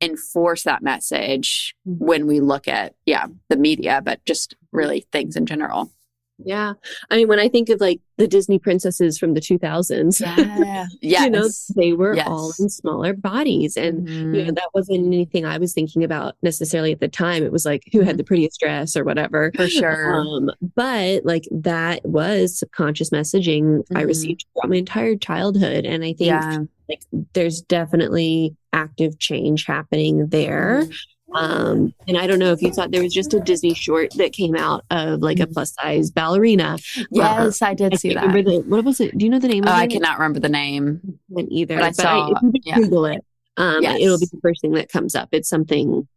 enforce 0.00 0.62
that 0.62 0.82
message 0.82 1.74
mm-hmm. 1.86 2.04
when 2.04 2.26
we 2.26 2.40
look 2.40 2.68
at, 2.68 2.94
yeah, 3.06 3.26
the 3.48 3.56
media, 3.56 4.00
but 4.04 4.24
just 4.24 4.54
really 4.72 5.06
things 5.12 5.36
in 5.36 5.46
general. 5.46 5.90
Yeah. 6.38 6.74
I 7.10 7.16
mean, 7.16 7.28
when 7.28 7.40
I 7.40 7.48
think 7.48 7.68
of 7.68 7.80
like 7.80 8.00
the 8.16 8.28
Disney 8.28 8.58
princesses 8.58 9.18
from 9.18 9.34
the 9.34 9.40
2000s, 9.40 10.20
yeah. 10.20 10.86
yes. 11.02 11.24
you 11.24 11.30
know, 11.30 11.48
they 11.74 11.92
were 11.92 12.14
yes. 12.14 12.26
all 12.28 12.52
in 12.58 12.68
smaller 12.68 13.12
bodies. 13.12 13.76
And, 13.76 14.06
mm-hmm. 14.06 14.16
you 14.16 14.24
know, 14.24 14.38
mm-hmm. 14.38 14.54
that 14.54 14.68
wasn't 14.74 15.06
anything 15.06 15.44
I 15.44 15.58
was 15.58 15.72
thinking 15.72 16.04
about 16.04 16.36
necessarily 16.42 16.92
at 16.92 17.00
the 17.00 17.08
time. 17.08 17.42
It 17.42 17.52
was 17.52 17.64
like 17.64 17.84
who 17.92 18.00
had 18.00 18.10
mm-hmm. 18.10 18.16
the 18.18 18.24
prettiest 18.24 18.60
dress 18.60 18.96
or 18.96 19.04
whatever. 19.04 19.50
For 19.54 19.68
sure. 19.68 20.14
Um, 20.14 20.50
but 20.76 21.24
like 21.24 21.44
that 21.50 22.04
was 22.04 22.58
subconscious 22.58 23.10
messaging 23.10 23.78
mm-hmm. 23.78 23.96
I 23.96 24.02
received 24.02 24.44
throughout 24.54 24.70
my 24.70 24.76
entire 24.76 25.16
childhood. 25.16 25.84
And 25.84 26.04
I 26.04 26.12
think 26.12 26.20
yeah. 26.20 26.58
like 26.88 27.02
there's 27.32 27.62
definitely 27.62 28.56
active 28.72 29.18
change 29.18 29.64
happening 29.66 30.28
there. 30.28 30.82
Mm-hmm. 30.82 30.92
Um, 31.34 31.94
and 32.06 32.16
I 32.16 32.26
don't 32.26 32.38
know 32.38 32.52
if 32.52 32.62
you 32.62 32.72
thought 32.72 32.90
there 32.90 33.02
was 33.02 33.12
just 33.12 33.34
a 33.34 33.40
Disney 33.40 33.74
short 33.74 34.12
that 34.14 34.32
came 34.32 34.56
out 34.56 34.84
of 34.90 35.20
like 35.20 35.38
a 35.38 35.42
mm-hmm. 35.42 35.52
plus 35.52 35.74
size 35.74 36.10
ballerina. 36.10 36.78
Yes, 37.10 37.60
uh, 37.60 37.66
I 37.66 37.74
did 37.74 37.92
I 37.92 37.96
see 37.96 38.14
that. 38.14 38.32
The, 38.32 38.62
what 38.66 38.84
was 38.84 39.00
it? 39.00 39.16
Do 39.16 39.24
you 39.24 39.30
know 39.30 39.38
the 39.38 39.48
name? 39.48 39.64
Oh, 39.66 39.70
I 39.72 39.86
cannot 39.86 40.18
remember 40.18 40.40
the 40.40 40.48
name 40.48 41.18
either. 41.36 41.76
But 41.76 41.84
I 41.84 41.90
saw. 41.90 42.28
I, 42.28 42.30
if 42.30 42.42
you 42.42 42.52
yeah. 42.64 42.76
Google 42.76 43.04
it, 43.06 43.24
um, 43.56 43.82
yes. 43.82 44.00
it'll 44.00 44.18
be 44.18 44.26
the 44.26 44.40
first 44.40 44.62
thing 44.62 44.72
that 44.72 44.90
comes 44.90 45.14
up. 45.14 45.28
It's 45.32 45.48
something 45.48 46.08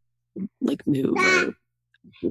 like 0.61 0.85
move 0.87 1.15
or 1.17 1.55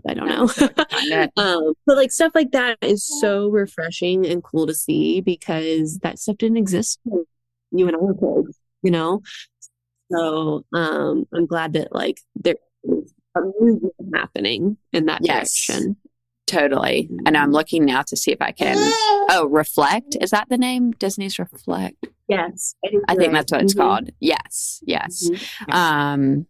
I 0.09 0.15
don't 0.15 0.29
know. 0.29 0.49
um, 1.37 1.75
but 1.87 1.97
like 1.97 2.13
stuff 2.13 2.33
like 2.35 2.53
that 2.53 2.79
is 2.81 3.07
so 3.21 3.49
refreshing 3.49 4.27
and 4.27 4.43
cool 4.43 4.67
to 4.67 4.75
see 4.75 5.21
because 5.21 5.99
that 5.99 6.19
stuff 6.19 6.39
didn't 6.39 6.57
exist 6.57 6.99
when 7.05 7.25
you 7.73 7.87
and 7.87 7.97
I 7.97 7.99
were 7.99 8.15
kids, 8.15 8.59
you 8.83 8.91
know? 8.91 9.23
So 10.11 10.65
um, 10.73 11.27
I'm 11.33 11.47
glad 11.47 11.75
that 11.75 11.95
like 11.95 12.21
there 12.35 12.57
a 12.85 13.41
movement 13.59 13.95
happening 14.15 14.77
in 14.93 15.07
that 15.07 15.21
yes, 15.23 15.67
direction. 15.67 15.97
Totally. 16.47 17.09
And 17.27 17.37
I'm 17.37 17.53
looking 17.53 17.85
now 17.85 18.03
to 18.03 18.17
see 18.17 18.33
if 18.33 18.43
I 18.43 18.53
can. 18.53 18.77
Oh, 19.33 19.47
Reflect. 19.47 20.17
Is 20.21 20.31
that 20.31 20.49
the 20.49 20.59
name? 20.59 20.91
Disney's 20.91 21.39
Reflect. 21.39 22.05
Yes. 22.27 22.75
I 22.85 22.89
think, 22.89 23.05
I 23.07 23.15
that's 23.29 23.53
what 23.53 23.63
it's 23.63 23.75
mm-hmm. 23.75 23.81
called. 23.81 24.11
Yes. 24.19 24.83
Yes. 24.85 25.31
Mm-hmm. 25.31 25.71
Um, 25.71 26.47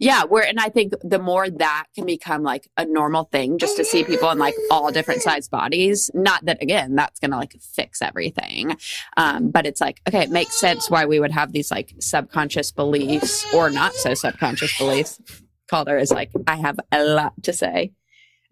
Yeah, 0.00 0.24
where 0.24 0.42
and 0.42 0.58
I 0.58 0.70
think 0.70 0.94
the 1.02 1.20
more 1.20 1.48
that 1.48 1.84
can 1.94 2.04
become 2.04 2.42
like 2.42 2.68
a 2.76 2.84
normal 2.84 3.24
thing 3.24 3.58
just 3.58 3.76
to 3.76 3.84
see 3.84 4.02
people 4.02 4.28
in 4.30 4.38
like 4.38 4.54
all 4.72 4.90
different 4.90 5.22
size 5.22 5.46
bodies, 5.48 6.10
not 6.14 6.44
that 6.46 6.60
again, 6.60 6.96
that's 6.96 7.20
gonna 7.20 7.36
like 7.36 7.54
fix 7.60 8.02
everything. 8.02 8.76
Um, 9.16 9.50
but 9.50 9.66
it's 9.66 9.80
like, 9.80 10.00
okay, 10.08 10.22
it 10.22 10.30
makes 10.30 10.58
sense 10.58 10.90
why 10.90 11.04
we 11.06 11.20
would 11.20 11.32
have 11.32 11.52
these 11.52 11.70
like 11.70 11.94
subconscious 12.00 12.72
beliefs 12.72 13.46
or 13.54 13.70
not 13.70 13.94
so 13.94 14.14
subconscious 14.14 14.76
beliefs. 14.78 15.20
Calder 15.70 15.96
is 15.96 16.10
like, 16.10 16.32
I 16.46 16.56
have 16.56 16.78
a 16.90 17.04
lot 17.04 17.40
to 17.44 17.52
say. 17.52 17.92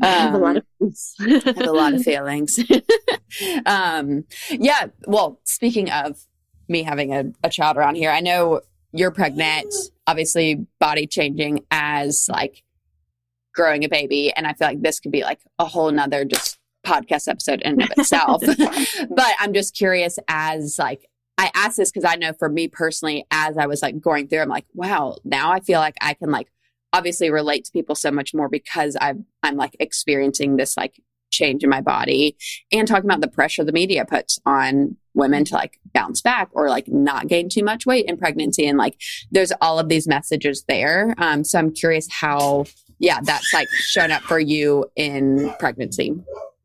I 0.01 0.07
have 0.07 0.35
a 0.35 0.39
lot 0.39 0.51
Um, 0.51 0.57
of 0.59 0.65
things. 0.79 1.15
I 1.21 1.29
have 1.45 1.59
a 1.67 1.73
lot 1.73 1.93
of 1.95 2.03
feelings. 2.03 2.59
um, 3.67 4.25
yeah. 4.51 4.87
Well, 5.07 5.41
speaking 5.45 5.91
of 5.91 6.19
me 6.69 6.85
having 6.85 7.13
a, 7.13 7.25
a 7.43 7.51
child 7.51 7.77
around 7.77 7.97
here, 7.97 8.11
I 8.11 8.21
know 8.21 8.61
you're 8.93 9.11
pregnant, 9.11 9.75
obviously 10.07 10.67
body 10.79 11.07
changing 11.07 11.65
as 11.71 12.29
like 12.31 12.63
growing 13.55 13.85
a 13.85 13.89
baby. 13.89 14.33
And 14.33 14.47
I 14.47 14.53
feel 14.53 14.69
like 14.69 14.83
this 14.83 15.01
could 15.01 15.13
be 15.13 15.23
like 15.25 15.41
a 15.59 15.65
whole 15.65 15.91
nother 15.91 16.25
just 16.25 16.59
podcast 16.87 17.27
episode 17.29 17.61
in 17.63 17.73
and 17.73 17.83
of 17.83 17.91
itself. 17.99 18.43
but 19.11 19.33
I'm 19.41 19.53
just 19.53 19.77
curious 19.77 20.19
as 20.29 20.79
like, 20.79 21.09
I 21.37 21.51
asked 21.55 21.77
this 21.77 21.91
because 21.91 22.09
I 22.09 22.17
know 22.17 22.33
for 22.39 22.49
me 22.49 22.69
personally, 22.69 23.27
as 23.33 23.59
I 23.59 23.67
was 23.67 23.83
like 23.83 24.01
going 24.01 24.29
through, 24.29 24.41
I'm 24.41 24.49
like, 24.49 24.67
wow, 24.75 25.17
now 25.25 25.51
I 25.53 25.61
feel 25.61 25.81
like 25.81 25.97
I 26.01 26.15
can 26.15 26.31
like 26.31 26.49
obviously 26.93 27.31
relate 27.31 27.65
to 27.65 27.73
people 27.73 27.95
so 27.95 28.11
much 28.11 28.35
more 28.35 28.49
because 28.49 28.97
I've 29.01 29.19
I'm 29.43 29.57
like 29.57 29.77
experiencing 29.81 30.57
this 30.57 30.77
like 30.77 31.01
change 31.31 31.63
in 31.63 31.69
my 31.69 31.83
body 31.83 32.37
and 32.73 32.89
talking 32.89 33.05
about 33.05 33.21
the 33.21 33.29
pressure 33.29 33.63
the 33.63 33.73
media 33.73 34.05
puts 34.05 34.39
on 34.47 34.97
women 35.13 35.45
to 35.45 35.55
like 35.55 35.79
bounce 35.93 36.23
back 36.23 36.49
or 36.53 36.71
like 36.71 36.89
not 36.89 37.27
gain 37.27 37.51
too 37.51 37.63
much 37.63 37.85
weight 37.85 38.07
in 38.07 38.17
pregnancy 38.17 38.67
and 38.67 38.79
like 38.79 38.99
there's 39.31 39.53
all 39.61 39.79
of 39.79 39.91
these 39.91 40.09
messages 40.09 40.65
there 40.69 41.15
um 41.19 41.45
so 41.45 41.59
i'm 41.59 41.71
curious 41.71 42.09
how 42.11 42.65
yeah 42.99 43.21
that's 43.23 43.53
like 43.53 43.69
shown 43.69 44.11
up 44.11 44.23
for 44.23 44.41
you 44.41 44.87
in 44.97 45.53
pregnancy 45.59 46.15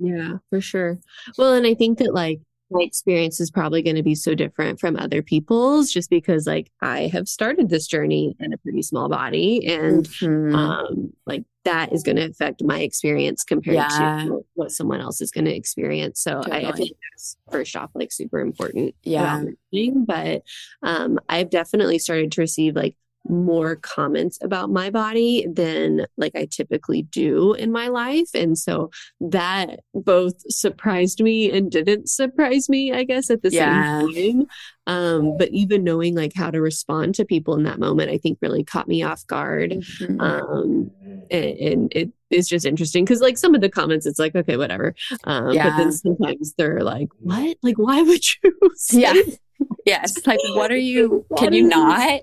Yeah, 0.04 0.38
for 0.50 0.60
sure. 0.60 1.00
Well, 1.38 1.54
and 1.54 1.66
I 1.66 1.76
think 1.76 2.00
that 2.00 2.14
like 2.14 2.42
my 2.74 2.84
experience 2.84 3.40
is 3.40 3.52
probably 3.52 3.82
going 3.82 3.96
to 3.96 4.04
be 4.04 4.16
so 4.16 4.34
different 4.36 4.80
from 4.80 4.98
other 4.98 5.22
people's 5.22 5.92
just 5.92 6.10
because 6.10 6.46
like 6.48 6.72
I 6.82 7.08
have 7.08 7.28
started 7.28 7.70
this 7.70 7.88
journey 7.88 8.36
in 8.40 8.52
a 8.54 8.58
pretty 8.58 8.82
small 8.82 9.08
body 9.10 9.66
and 9.68 10.06
Mhm. 10.08 10.54
um 10.56 11.14
like 11.26 11.44
that 11.66 11.94
is 11.94 12.04
going 12.04 12.18
to 12.18 12.26
affect 12.30 12.62
my 12.62 12.82
experience 12.82 13.44
compared 13.46 13.76
Yeah. 13.76 14.26
to 14.26 14.46
what 14.56 14.72
someone 14.72 15.00
else 15.00 15.22
is 15.22 15.32
going 15.32 15.46
to 15.46 15.56
experience. 15.56 16.20
So 16.20 16.42
I, 16.52 16.66
I 16.66 16.72
think 16.74 16.92
that's 17.14 17.38
first 17.50 17.76
off 17.78 17.90
like 17.96 18.12
super 18.12 18.42
important. 18.42 18.96
Yeah. 19.04 19.46
But 20.06 20.44
um 20.82 21.20
I've 21.30 21.50
definitely 21.50 22.00
started 22.00 22.32
to 22.34 22.42
receive 22.42 22.76
like 22.76 22.96
more 23.28 23.76
comments 23.78 24.38
about 24.42 24.70
my 24.70 24.90
body 24.90 25.48
than 25.52 26.06
like 26.18 26.36
I 26.36 26.46
typically 26.46 27.04
do 27.04 27.54
in 27.54 27.72
my 27.72 27.88
life. 27.88 28.30
And 28.34 28.58
so 28.58 28.92
that 29.22 29.80
both 29.94 30.36
surprised 30.52 31.22
me 31.22 31.52
and 31.52 31.72
didn't 31.72 32.10
surprise 32.10 32.68
me, 32.70 32.92
I 32.92 33.04
guess, 33.04 33.30
at 33.30 33.42
the 33.42 33.50
Yeah. 33.52 34.02
same 34.02 34.14
time. 34.40 34.48
Um, 34.88 35.38
but 35.38 35.50
even 35.52 35.84
knowing 35.84 36.16
like 36.16 36.34
how 36.36 36.52
to 36.52 36.60
respond 36.60 37.16
to 37.16 37.26
people 37.26 37.56
in 37.56 37.64
that 37.64 37.80
moment, 37.80 38.12
I 38.12 38.18
think 38.18 38.40
really 38.42 38.64
caught 38.66 38.88
me 38.88 39.04
off 39.04 39.26
guard. 39.28 39.72
Mhm. 39.72 40.22
Um, 40.22 40.92
and, 41.32 41.58
and 41.58 41.94
it 41.96 42.12
is 42.30 42.50
just 42.50 42.66
interesting 42.66 43.06
because 43.06 43.22
like 43.22 43.38
some 43.38 43.56
of 43.56 43.62
the 43.62 43.70
comments, 43.70 44.06
it's 44.06 44.20
like, 44.20 44.36
okay, 44.36 44.58
whatever. 44.58 44.94
Um, 45.24 45.56
but 45.56 45.78
then 45.78 45.92
sometimes 45.94 46.54
they're 46.58 46.82
like, 46.84 47.08
what? 47.22 47.56
Like, 47.64 47.78
why 47.78 48.02
would 48.02 48.22
you? 48.44 48.52
yeah 48.92 49.14
yes 49.86 50.26
like 50.28 50.40
what 50.56 50.72
are 50.72 50.78
you 50.78 51.26
can 51.38 51.54
you 51.54 51.64
not 51.64 52.22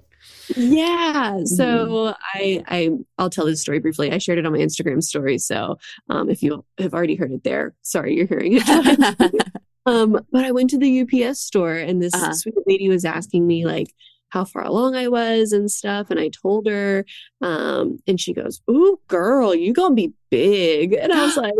yeah. 0.56 1.40
So 1.44 2.14
I 2.34 2.62
I 2.68 2.90
I'll 3.18 3.30
tell 3.30 3.46
this 3.46 3.60
story 3.62 3.78
briefly. 3.78 4.10
I 4.12 4.18
shared 4.18 4.38
it 4.38 4.46
on 4.46 4.52
my 4.52 4.58
Instagram 4.58 5.02
story. 5.02 5.38
So 5.38 5.78
um 6.08 6.30
if 6.30 6.42
you 6.42 6.64
have 6.78 6.94
already 6.94 7.14
heard 7.16 7.32
it 7.32 7.44
there, 7.44 7.74
sorry 7.82 8.16
you're 8.16 8.26
hearing 8.26 8.54
it. 8.60 9.46
um 9.86 10.12
but 10.32 10.44
I 10.44 10.50
went 10.50 10.70
to 10.70 10.78
the 10.78 11.00
UPS 11.02 11.40
store 11.40 11.74
and 11.74 12.02
this 12.02 12.14
Uh-huh. 12.14 12.32
sweet 12.32 12.54
lady 12.66 12.88
was 12.88 13.04
asking 13.04 13.46
me 13.46 13.64
like 13.66 13.94
how 14.30 14.44
far 14.44 14.62
along 14.64 14.94
I 14.94 15.08
was 15.08 15.52
and 15.52 15.70
stuff. 15.70 16.08
And 16.10 16.20
I 16.20 16.28
told 16.28 16.68
her, 16.68 17.04
um, 17.40 17.98
and 18.06 18.20
she 18.20 18.32
goes, 18.32 18.60
Ooh, 18.70 19.00
girl, 19.08 19.52
you 19.54 19.72
gonna 19.72 19.94
be 19.96 20.12
big. 20.30 20.92
And 20.92 21.12
I 21.12 21.24
was 21.24 21.36
like, 21.36 21.54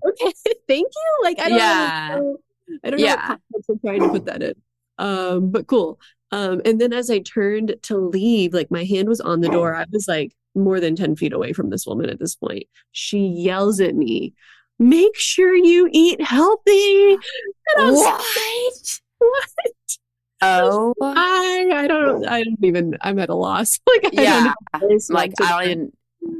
okay, 0.06 0.32
thank 0.68 0.86
you. 0.94 1.24
Like 1.24 1.40
I 1.40 1.48
don't 1.48 1.58
Yeah. 1.58 2.08
know. 2.10 2.36
I 2.84 2.90
don't 2.90 3.00
know 3.00 3.06
Yeah. 3.06 3.14
what 3.16 3.40
context 3.52 3.70
I'm 3.70 3.78
trying 3.80 4.02
to 4.02 4.08
put 4.10 4.24
that 4.26 4.42
in. 4.42 4.54
Um, 4.98 5.50
but 5.50 5.66
cool. 5.66 5.98
Um, 6.30 6.60
and 6.64 6.80
then 6.80 6.92
as 6.92 7.10
I 7.10 7.20
turned 7.20 7.74
to 7.82 7.96
leave, 7.96 8.52
like 8.52 8.70
my 8.70 8.84
hand 8.84 9.08
was 9.08 9.20
on 9.20 9.40
the 9.40 9.48
door. 9.48 9.74
I 9.74 9.86
was 9.90 10.06
like 10.08 10.34
more 10.54 10.80
than 10.80 10.96
10 10.96 11.16
feet 11.16 11.32
away 11.32 11.52
from 11.52 11.70
this 11.70 11.86
woman 11.86 12.10
at 12.10 12.18
this 12.18 12.34
point. 12.34 12.64
She 12.92 13.26
yells 13.26 13.80
at 13.80 13.94
me, 13.94 14.34
make 14.78 15.16
sure 15.16 15.54
you 15.54 15.88
eat 15.92 16.20
healthy. 16.20 17.16
And 17.76 17.86
I 17.86 17.90
was 17.90 18.00
like, 18.00 18.20
what 19.18 19.30
what? 19.54 19.72
oh 20.40 20.94
I, 21.02 21.68
I 21.74 21.86
don't, 21.86 22.26
I 22.26 22.42
don't 22.44 22.64
even, 22.64 22.96
I'm 23.02 23.18
at 23.18 23.28
a 23.28 23.34
loss. 23.34 23.78
Like, 24.02 24.18
I 24.18 24.22
yeah 24.22 24.34
don't 24.34 24.44
know 24.44 24.54
how 24.72 24.78
to 24.78 24.86
respond 24.86 25.14
like 25.16 25.32
i 25.42 25.74
don't 25.74 25.94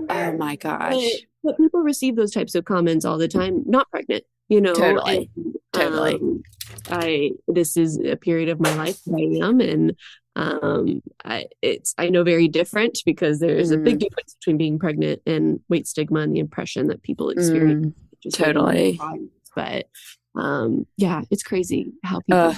oh 0.08 0.32
my 0.38 0.56
gosh 0.56 0.94
But, 0.94 1.02
but 1.42 1.56
people 1.58 1.80
receive 1.80 2.14
those 2.16 2.30
types 2.32 2.54
of 2.54 2.64
comments 2.64 3.04
all 3.04 3.18
the 3.18 3.28
time, 3.28 3.64
not 3.66 3.90
pregnant, 3.90 4.24
you 4.48 4.60
know. 4.60 4.72
Totally. 4.74 5.30
and, 5.36 5.56
Totally. 5.72 6.14
um, 6.14 6.42
I 6.90 7.32
this 7.46 7.76
is 7.76 7.98
a 7.98 8.16
period 8.16 8.48
of 8.48 8.60
my 8.60 8.72
life 8.74 8.98
I 9.08 9.20
am, 9.44 9.60
and 9.60 9.96
um, 10.36 11.02
I 11.24 11.46
it's 11.62 11.94
I 11.98 12.08
know 12.08 12.24
very 12.24 12.48
different 12.48 12.98
because 13.04 13.40
there's 13.40 13.70
a 13.70 13.74
Mm-hmm. 13.74 13.84
big 13.84 13.98
difference 13.98 14.36
between 14.40 14.56
being 14.58 14.78
pregnant 14.78 15.22
and 15.26 15.60
weight 15.68 15.86
stigma 15.86 16.20
and 16.20 16.34
the 16.34 16.40
impression 16.40 16.86
that 16.88 17.02
people 17.02 17.30
experience. 17.30 17.94
Mm, 18.26 18.34
totally. 18.34 19.00
But 19.54 19.86
um, 20.34 20.86
yeah, 20.96 21.22
it's 21.30 21.42
crazy 21.42 21.92
how 22.04 22.20
people 22.20 22.54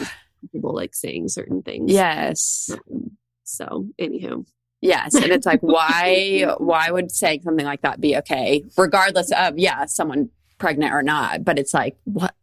people 0.53 0.75
like 0.75 0.95
saying 0.95 1.29
certain 1.29 1.63
things. 1.63 1.93
yes 1.93 2.71
Um, 2.91 3.13
so, 3.45 3.89
anywho, 4.01 4.47
yes 4.81 5.15
and 5.15 5.33
it's 5.33 5.47
like 5.47 5.61
why 5.61 6.47
why 6.59 6.91
would 6.91 7.11
saying 7.11 7.43
something 7.43 7.67
like 7.67 7.83
that 7.83 8.01
be 8.01 8.17
okay 8.17 8.65
regardless 8.79 9.33
of 9.33 9.59
yeah 9.59 9.85
someone 9.87 10.31
pregnant 10.59 10.93
or 10.95 11.03
not 11.03 11.45
but 11.45 11.59
it's 11.59 11.75
like 11.75 11.97
what 12.05 12.35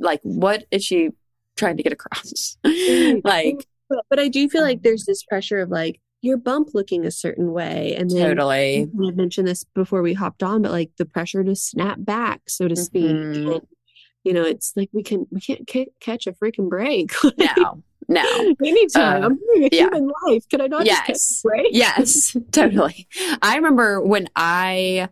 like 0.00 0.20
what 0.22 0.64
is 0.70 0.84
she 0.84 1.10
trying 1.56 1.76
to 1.76 1.82
get 1.82 1.92
across 1.92 2.56
like 3.24 3.66
but, 3.88 4.04
but 4.10 4.18
I 4.18 4.28
do 4.28 4.48
feel 4.48 4.62
like 4.62 4.82
there's 4.82 5.04
this 5.04 5.22
pressure 5.22 5.60
of 5.60 5.68
like 5.70 6.00
your 6.22 6.36
bump 6.38 6.70
looking 6.72 7.04
a 7.04 7.10
certain 7.10 7.52
way, 7.52 7.94
and 7.98 8.08
then 8.10 8.22
totally 8.28 8.82
I 8.82 9.10
mentioned 9.12 9.46
this 9.46 9.62
before 9.74 10.00
we 10.00 10.14
hopped 10.14 10.42
on, 10.42 10.62
but 10.62 10.72
like 10.72 10.90
the 10.96 11.04
pressure 11.04 11.44
to 11.44 11.54
snap 11.54 11.98
back, 12.00 12.40
so 12.48 12.66
to 12.66 12.74
speak. 12.74 13.10
Mhm. 13.14 13.56
And, 13.56 13.66
you 14.24 14.32
know, 14.32 14.42
it's 14.42 14.72
like 14.74 14.88
we 14.94 15.02
can 15.02 15.26
we 15.30 15.40
can't 15.42 15.68
ca- 15.70 15.92
catch 16.00 16.26
a 16.26 16.32
freaking 16.32 16.70
break. 16.70 17.12
No 17.38 17.82
no 18.08 18.54
anytime 18.64 19.22
Uh, 19.22 19.26
I'm 19.26 19.38
yeah. 19.54 19.68
human 19.70 20.10
life. 20.26 20.48
Can 20.48 20.60
I 20.62 20.66
not 20.66 20.86
Yes. 20.86 21.42
yes, 21.70 22.34
totally. 22.52 23.06
I 23.42 23.56
remember 23.56 24.00
when 24.00 24.28
I, 24.34 25.08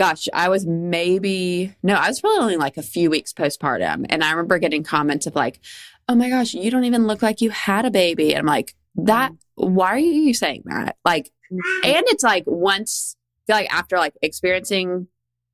gosh, 0.00 0.28
I 0.32 0.48
was 0.48 0.64
maybe, 0.64 1.74
no, 1.82 1.92
I 1.92 2.08
was 2.08 2.22
probably 2.22 2.38
only 2.38 2.56
like 2.56 2.78
a 2.78 2.82
few 2.82 3.10
weeks 3.10 3.34
postpartum. 3.34 4.06
And 4.08 4.24
I 4.24 4.30
remember 4.30 4.58
getting 4.58 4.82
comments 4.82 5.26
of 5.26 5.34
like, 5.34 5.60
oh 6.08 6.14
my 6.14 6.30
gosh, 6.30 6.54
you 6.54 6.70
don't 6.70 6.84
even 6.84 7.06
look 7.06 7.20
like 7.20 7.42
you 7.42 7.50
had 7.50 7.84
a 7.84 7.90
baby. 7.90 8.30
And 8.30 8.38
I'm 8.38 8.46
like, 8.46 8.74
that, 8.94 9.30
mm-hmm. 9.30 9.74
why 9.74 9.88
are 9.88 9.98
you 9.98 10.32
saying 10.32 10.62
that? 10.64 10.96
Like, 11.04 11.26
mm-hmm. 11.52 11.84
and 11.84 12.06
it's 12.08 12.24
like 12.24 12.44
once, 12.46 13.14
I 13.42 13.52
feel 13.52 13.56
like 13.56 13.74
after 13.74 13.98
like 13.98 14.14
experiencing 14.22 15.06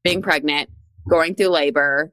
being 0.04 0.22
pregnant, 0.22 0.70
going 1.08 1.34
through 1.34 1.48
labor, 1.48 2.12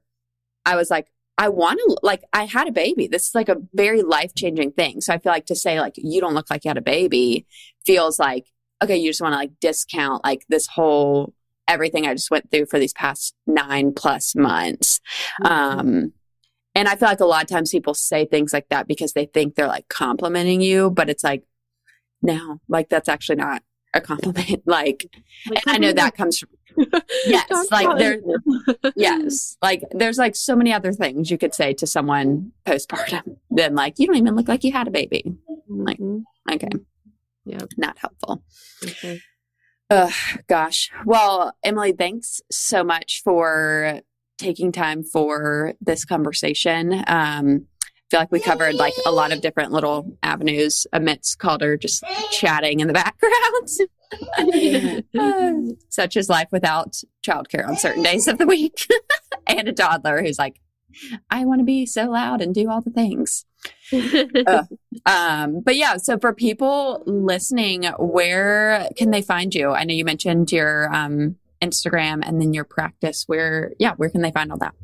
I 0.66 0.76
was 0.76 0.90
like, 0.90 1.12
I 1.38 1.50
want 1.50 1.78
to, 1.80 1.98
like, 2.02 2.24
I 2.34 2.46
had 2.46 2.68
a 2.68 2.72
baby. 2.72 3.06
This 3.06 3.28
is 3.28 3.36
like 3.36 3.50
a 3.50 3.58
very 3.76 4.02
life 4.02 4.34
changing 4.36 4.72
thing. 4.72 5.02
So 5.02 5.14
I 5.14 5.20
feel 5.20 5.32
like 5.32 5.46
to 5.48 5.56
say, 5.56 5.80
like, 5.80 5.94
you 5.98 6.20
don't 6.20 6.34
look 6.34 6.50
like 6.50 6.66
you 6.66 6.70
had 6.70 6.78
a 6.80 6.82
baby 6.82 7.46
feels 7.86 8.18
like, 8.18 8.48
okay, 8.84 8.98
you 8.98 9.12
just 9.12 9.22
want 9.22 9.34
to 9.34 9.38
like 9.38 9.52
discount 9.62 10.24
like 10.24 10.46
this 10.50 10.66
whole 10.66 11.32
everything 11.68 12.06
I 12.06 12.14
just 12.14 12.30
went 12.32 12.52
through 12.52 12.66
for 12.68 12.80
these 12.80 12.94
past 12.94 13.34
nine 13.48 13.94
plus 13.94 14.36
months. 14.36 15.00
Um, 15.44 16.14
and 16.76 16.88
I 16.88 16.96
feel 16.96 17.08
like 17.08 17.20
a 17.20 17.26
lot 17.26 17.44
of 17.44 17.50
times 17.50 17.70
people 17.72 17.94
say 17.94 18.26
things 18.26 18.52
like 18.54 18.70
that 18.70 18.88
because 18.88 19.14
they 19.14 19.26
think 19.26 19.56
they're 19.56 19.68
like 19.68 19.88
complimenting 19.90 20.62
you, 20.62 20.90
but 20.90 21.10
it's 21.10 21.24
like, 21.24 21.44
no, 22.22 22.60
like 22.68 22.90
that's 22.90 23.08
actually 23.10 23.36
not 23.36 23.62
a 23.94 24.02
compliment. 24.02 24.64
like, 24.66 25.06
and 25.46 25.60
I 25.68 25.78
know 25.78 25.94
that 25.94 26.16
comes 26.16 26.40
from, 26.40 26.50
yes, 27.28 27.68
like 27.72 27.98
there- 28.00 28.22
yes, 28.96 29.56
like 29.62 29.84
there's 29.92 30.18
like 30.18 30.36
so 30.36 30.56
many 30.56 30.74
other 30.74 30.92
things 30.92 31.30
you 31.30 31.38
could 31.38 31.54
say 31.54 31.74
to 31.76 31.86
someone 31.86 32.52
postpartum 32.66 33.38
than 33.52 33.76
like, 33.76 34.00
you 34.00 34.08
don't 34.08 34.16
even 34.16 34.36
look 34.36 34.48
like 34.48 34.64
you 34.64 34.72
had 34.72 34.88
a 34.88 34.92
baby. 34.92 35.36
Like- 35.70 36.00
Mhm. 36.00 36.24
Okay. 36.52 36.70
Yeah. 37.46 37.60
Not 37.78 37.98
helpful. 38.00 38.44
Okay. 38.84 39.22
Ugh, 39.94 40.12
gosh. 40.48 40.90
Well, 41.06 41.56
Emily, 41.64 41.92
thanks 41.92 42.42
so 42.52 42.84
much 42.84 43.22
for 43.24 44.02
taking 44.40 44.72
time 44.72 45.04
for 45.04 45.74
this 45.82 46.04
conversation. 46.04 47.04
Um, 47.06 47.68
I 47.86 48.10
feel 48.10 48.20
like 48.20 48.32
we 48.32 48.40
covered 48.40 48.74
like 48.74 48.96
a 49.06 49.12
lot 49.12 49.32
of 49.32 49.42
different 49.42 49.72
little 49.72 50.18
avenues 50.24 50.88
amidst 50.94 51.38
Calder 51.38 51.78
just 51.78 52.04
chatting 52.32 52.80
in 52.80 52.88
the 52.88 52.94
background. 53.04 53.70
uh, 55.16 55.74
such 55.90 56.18
is 56.18 56.28
life 56.28 56.50
without 56.52 57.00
childcare 57.24 57.68
on 57.68 57.78
certain 57.78 58.02
days 58.02 58.28
of 58.28 58.40
the 58.40 58.48
week, 58.48 58.88
and 59.48 59.68
a 59.68 59.74
toddler 59.74 60.24
who's 60.24 60.40
like, 60.40 60.60
I 61.30 61.46
want 61.46 61.60
to 61.60 61.66
be 61.66 61.86
so 61.86 62.10
loud 62.10 62.42
and 62.42 62.54
do 62.54 62.70
all 62.70 62.82
the 62.82 62.92
things. 62.92 63.46
uh, 63.94 64.64
um, 65.06 65.62
but 65.62 65.76
yeah, 65.76 65.98
so 65.98 66.18
for 66.18 66.34
people 66.34 67.04
listening, 67.06 67.86
where 67.98 68.90
can 68.98 69.12
they 69.12 69.22
find 69.22 69.54
you? 69.54 69.72
I 69.72 69.84
know 69.84 69.94
you 69.94 70.06
mentioned 70.06 70.52
your 70.52 70.94
um, 70.94 71.38
Instagram 71.62 72.22
and 72.26 72.42
then 72.42 72.54
your 72.54 72.64
practice. 72.64 73.24
Where, 73.28 73.74
yeah, 73.80 73.94
where 73.96 74.10
can 74.10 74.22
they 74.22 74.32
find 74.32 74.52
all 74.52 74.58
that? 74.60 74.76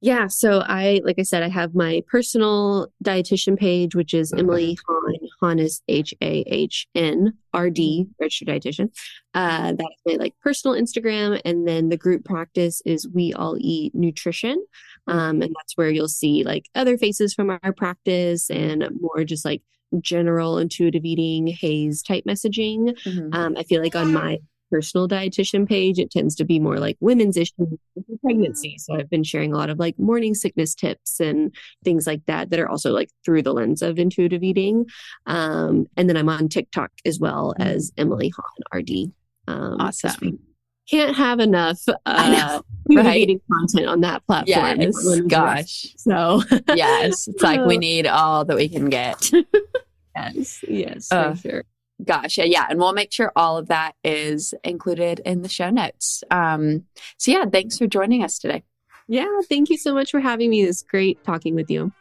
Yeah, 0.00 0.26
so 0.28 0.60
I, 0.60 1.00
like 1.04 1.18
I 1.18 1.22
said, 1.22 1.42
I 1.42 1.48
have 1.48 1.74
my 1.74 2.02
personal 2.06 2.88
dietitian 3.02 3.58
page, 3.58 3.94
which 3.94 4.12
is 4.12 4.32
Emily 4.32 4.78
Hahn. 4.86 5.05
Hahn 5.46 5.58
is 5.58 5.82
H 5.88 6.12
A 6.20 6.44
H 6.46 6.86
N 6.94 7.34
R 7.52 7.70
D, 7.70 8.08
registered 8.20 8.48
dietitian. 8.48 8.90
Uh, 9.34 9.72
that's 9.72 10.02
my 10.04 10.14
like 10.14 10.34
personal 10.42 10.76
Instagram, 10.76 11.40
and 11.44 11.66
then 11.66 11.88
the 11.88 11.96
group 11.96 12.24
practice 12.24 12.82
is 12.84 13.08
We 13.08 13.32
All 13.32 13.56
Eat 13.58 13.94
Nutrition, 13.94 14.64
um, 15.06 15.42
and 15.42 15.54
that's 15.54 15.76
where 15.76 15.90
you'll 15.90 16.08
see 16.08 16.42
like 16.42 16.68
other 16.74 16.98
faces 16.98 17.32
from 17.32 17.50
our 17.50 17.72
practice 17.72 18.50
and 18.50 18.88
more 19.00 19.24
just 19.24 19.44
like 19.44 19.62
general 20.00 20.58
intuitive 20.58 21.04
eating 21.04 21.46
HAES 21.46 22.02
type 22.02 22.24
messaging. 22.24 22.98
Mm-hmm. 23.04 23.32
Um, 23.32 23.54
I 23.56 23.62
feel 23.62 23.82
like 23.82 23.94
on 23.94 24.12
my 24.12 24.38
personal 24.70 25.08
dietitian 25.08 25.68
page, 25.68 25.98
it 25.98 26.10
tends 26.10 26.34
to 26.36 26.44
be 26.44 26.58
more 26.58 26.78
like 26.78 26.96
women's 27.00 27.36
issues 27.36 27.78
pregnancy. 28.22 28.76
So 28.78 28.94
I've 28.94 29.10
been 29.10 29.24
sharing 29.24 29.52
a 29.52 29.56
lot 29.56 29.70
of 29.70 29.78
like 29.78 29.98
morning 29.98 30.34
sickness 30.34 30.74
tips 30.74 31.20
and 31.20 31.54
things 31.84 32.06
like 32.06 32.24
that 32.26 32.50
that 32.50 32.60
are 32.60 32.68
also 32.68 32.92
like 32.92 33.10
through 33.24 33.42
the 33.42 33.52
lens 33.52 33.82
of 33.82 33.98
intuitive 33.98 34.42
eating. 34.42 34.86
Um, 35.26 35.86
and 35.96 36.08
then 36.08 36.16
I'm 36.16 36.28
on 36.28 36.48
TikTok 36.48 36.90
as 37.04 37.18
well 37.18 37.54
mm-hmm. 37.58 37.68
as 37.68 37.92
Emily 37.96 38.32
Hahn 38.36 38.80
RD. 38.80 39.12
Um, 39.48 39.80
awesome. 39.80 40.40
Can't 40.88 41.16
have 41.16 41.40
enough 41.40 41.80
uh, 41.88 42.60
right? 42.88 43.16
eating 43.16 43.40
content 43.52 43.88
on 43.88 44.02
that 44.02 44.24
platform. 44.24 44.80
Yes, 44.80 45.20
gosh. 45.26 45.94
So 45.96 46.42
yes, 46.74 47.26
it's 47.26 47.42
like 47.42 47.66
we 47.66 47.76
need 47.78 48.06
all 48.06 48.44
that 48.44 48.56
we 48.56 48.68
can 48.68 48.88
get. 48.88 49.30
yes, 50.16 50.64
yes, 50.68 51.10
uh, 51.10 51.34
for 51.34 51.40
sure. 51.40 51.64
Gotcha. 52.06 52.48
Yeah. 52.48 52.66
And 52.70 52.78
we'll 52.78 52.92
make 52.92 53.12
sure 53.12 53.32
all 53.34 53.58
of 53.58 53.68
that 53.68 53.92
is 54.04 54.54
included 54.62 55.20
in 55.24 55.42
the 55.42 55.48
show 55.48 55.70
notes. 55.70 56.22
Um, 56.30 56.84
so, 57.18 57.32
yeah, 57.32 57.44
thanks 57.46 57.78
for 57.78 57.86
joining 57.86 58.22
us 58.22 58.38
today. 58.38 58.62
Yeah. 59.08 59.40
Thank 59.48 59.70
you 59.70 59.76
so 59.76 59.92
much 59.92 60.10
for 60.10 60.20
having 60.20 60.50
me. 60.50 60.62
It's 60.62 60.82
great 60.82 61.22
talking 61.24 61.54
with 61.54 61.70
you. 61.70 61.92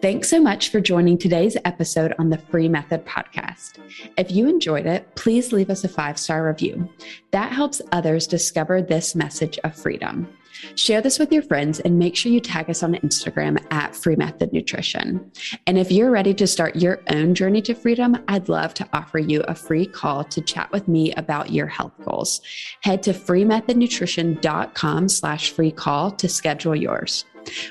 Thanks 0.00 0.30
so 0.30 0.40
much 0.40 0.70
for 0.70 0.80
joining 0.80 1.18
today's 1.18 1.58
episode 1.66 2.14
on 2.18 2.30
the 2.30 2.38
Free 2.38 2.68
Method 2.68 3.04
podcast. 3.04 3.78
If 4.16 4.30
you 4.30 4.48
enjoyed 4.48 4.86
it, 4.86 5.14
please 5.14 5.52
leave 5.52 5.68
us 5.68 5.84
a 5.84 5.88
five 5.88 6.18
star 6.18 6.46
review. 6.46 6.88
That 7.32 7.52
helps 7.52 7.82
others 7.92 8.26
discover 8.26 8.80
this 8.80 9.14
message 9.14 9.58
of 9.62 9.76
freedom. 9.76 10.26
Share 10.74 11.00
this 11.00 11.18
with 11.18 11.32
your 11.32 11.42
friends 11.42 11.80
and 11.80 11.98
make 11.98 12.16
sure 12.16 12.30
you 12.32 12.40
tag 12.40 12.70
us 12.70 12.82
on 12.82 12.94
Instagram 12.96 13.62
at 13.70 13.94
Free 13.94 14.16
Method 14.16 14.52
Nutrition. 14.52 15.30
And 15.66 15.78
if 15.78 15.90
you're 15.90 16.10
ready 16.10 16.34
to 16.34 16.46
start 16.46 16.76
your 16.76 17.02
own 17.10 17.34
journey 17.34 17.62
to 17.62 17.74
freedom, 17.74 18.16
I'd 18.28 18.48
love 18.48 18.74
to 18.74 18.88
offer 18.92 19.18
you 19.18 19.40
a 19.42 19.54
free 19.54 19.86
call 19.86 20.24
to 20.24 20.40
chat 20.40 20.70
with 20.72 20.88
me 20.88 21.12
about 21.14 21.50
your 21.52 21.66
health 21.66 21.94
goals. 22.04 22.40
Head 22.82 23.02
to 23.04 23.12
freemethodnutrition.com 23.12 25.08
slash 25.08 25.50
free 25.50 25.72
call 25.72 26.10
to 26.12 26.28
schedule 26.28 26.76
yours. 26.76 27.24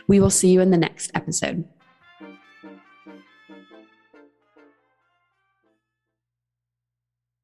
We 0.07 0.19
will 0.19 0.29
see 0.29 0.49
you 0.49 0.61
in 0.61 0.71
the 0.71 0.77
next 0.77 1.11
episode. 1.13 1.67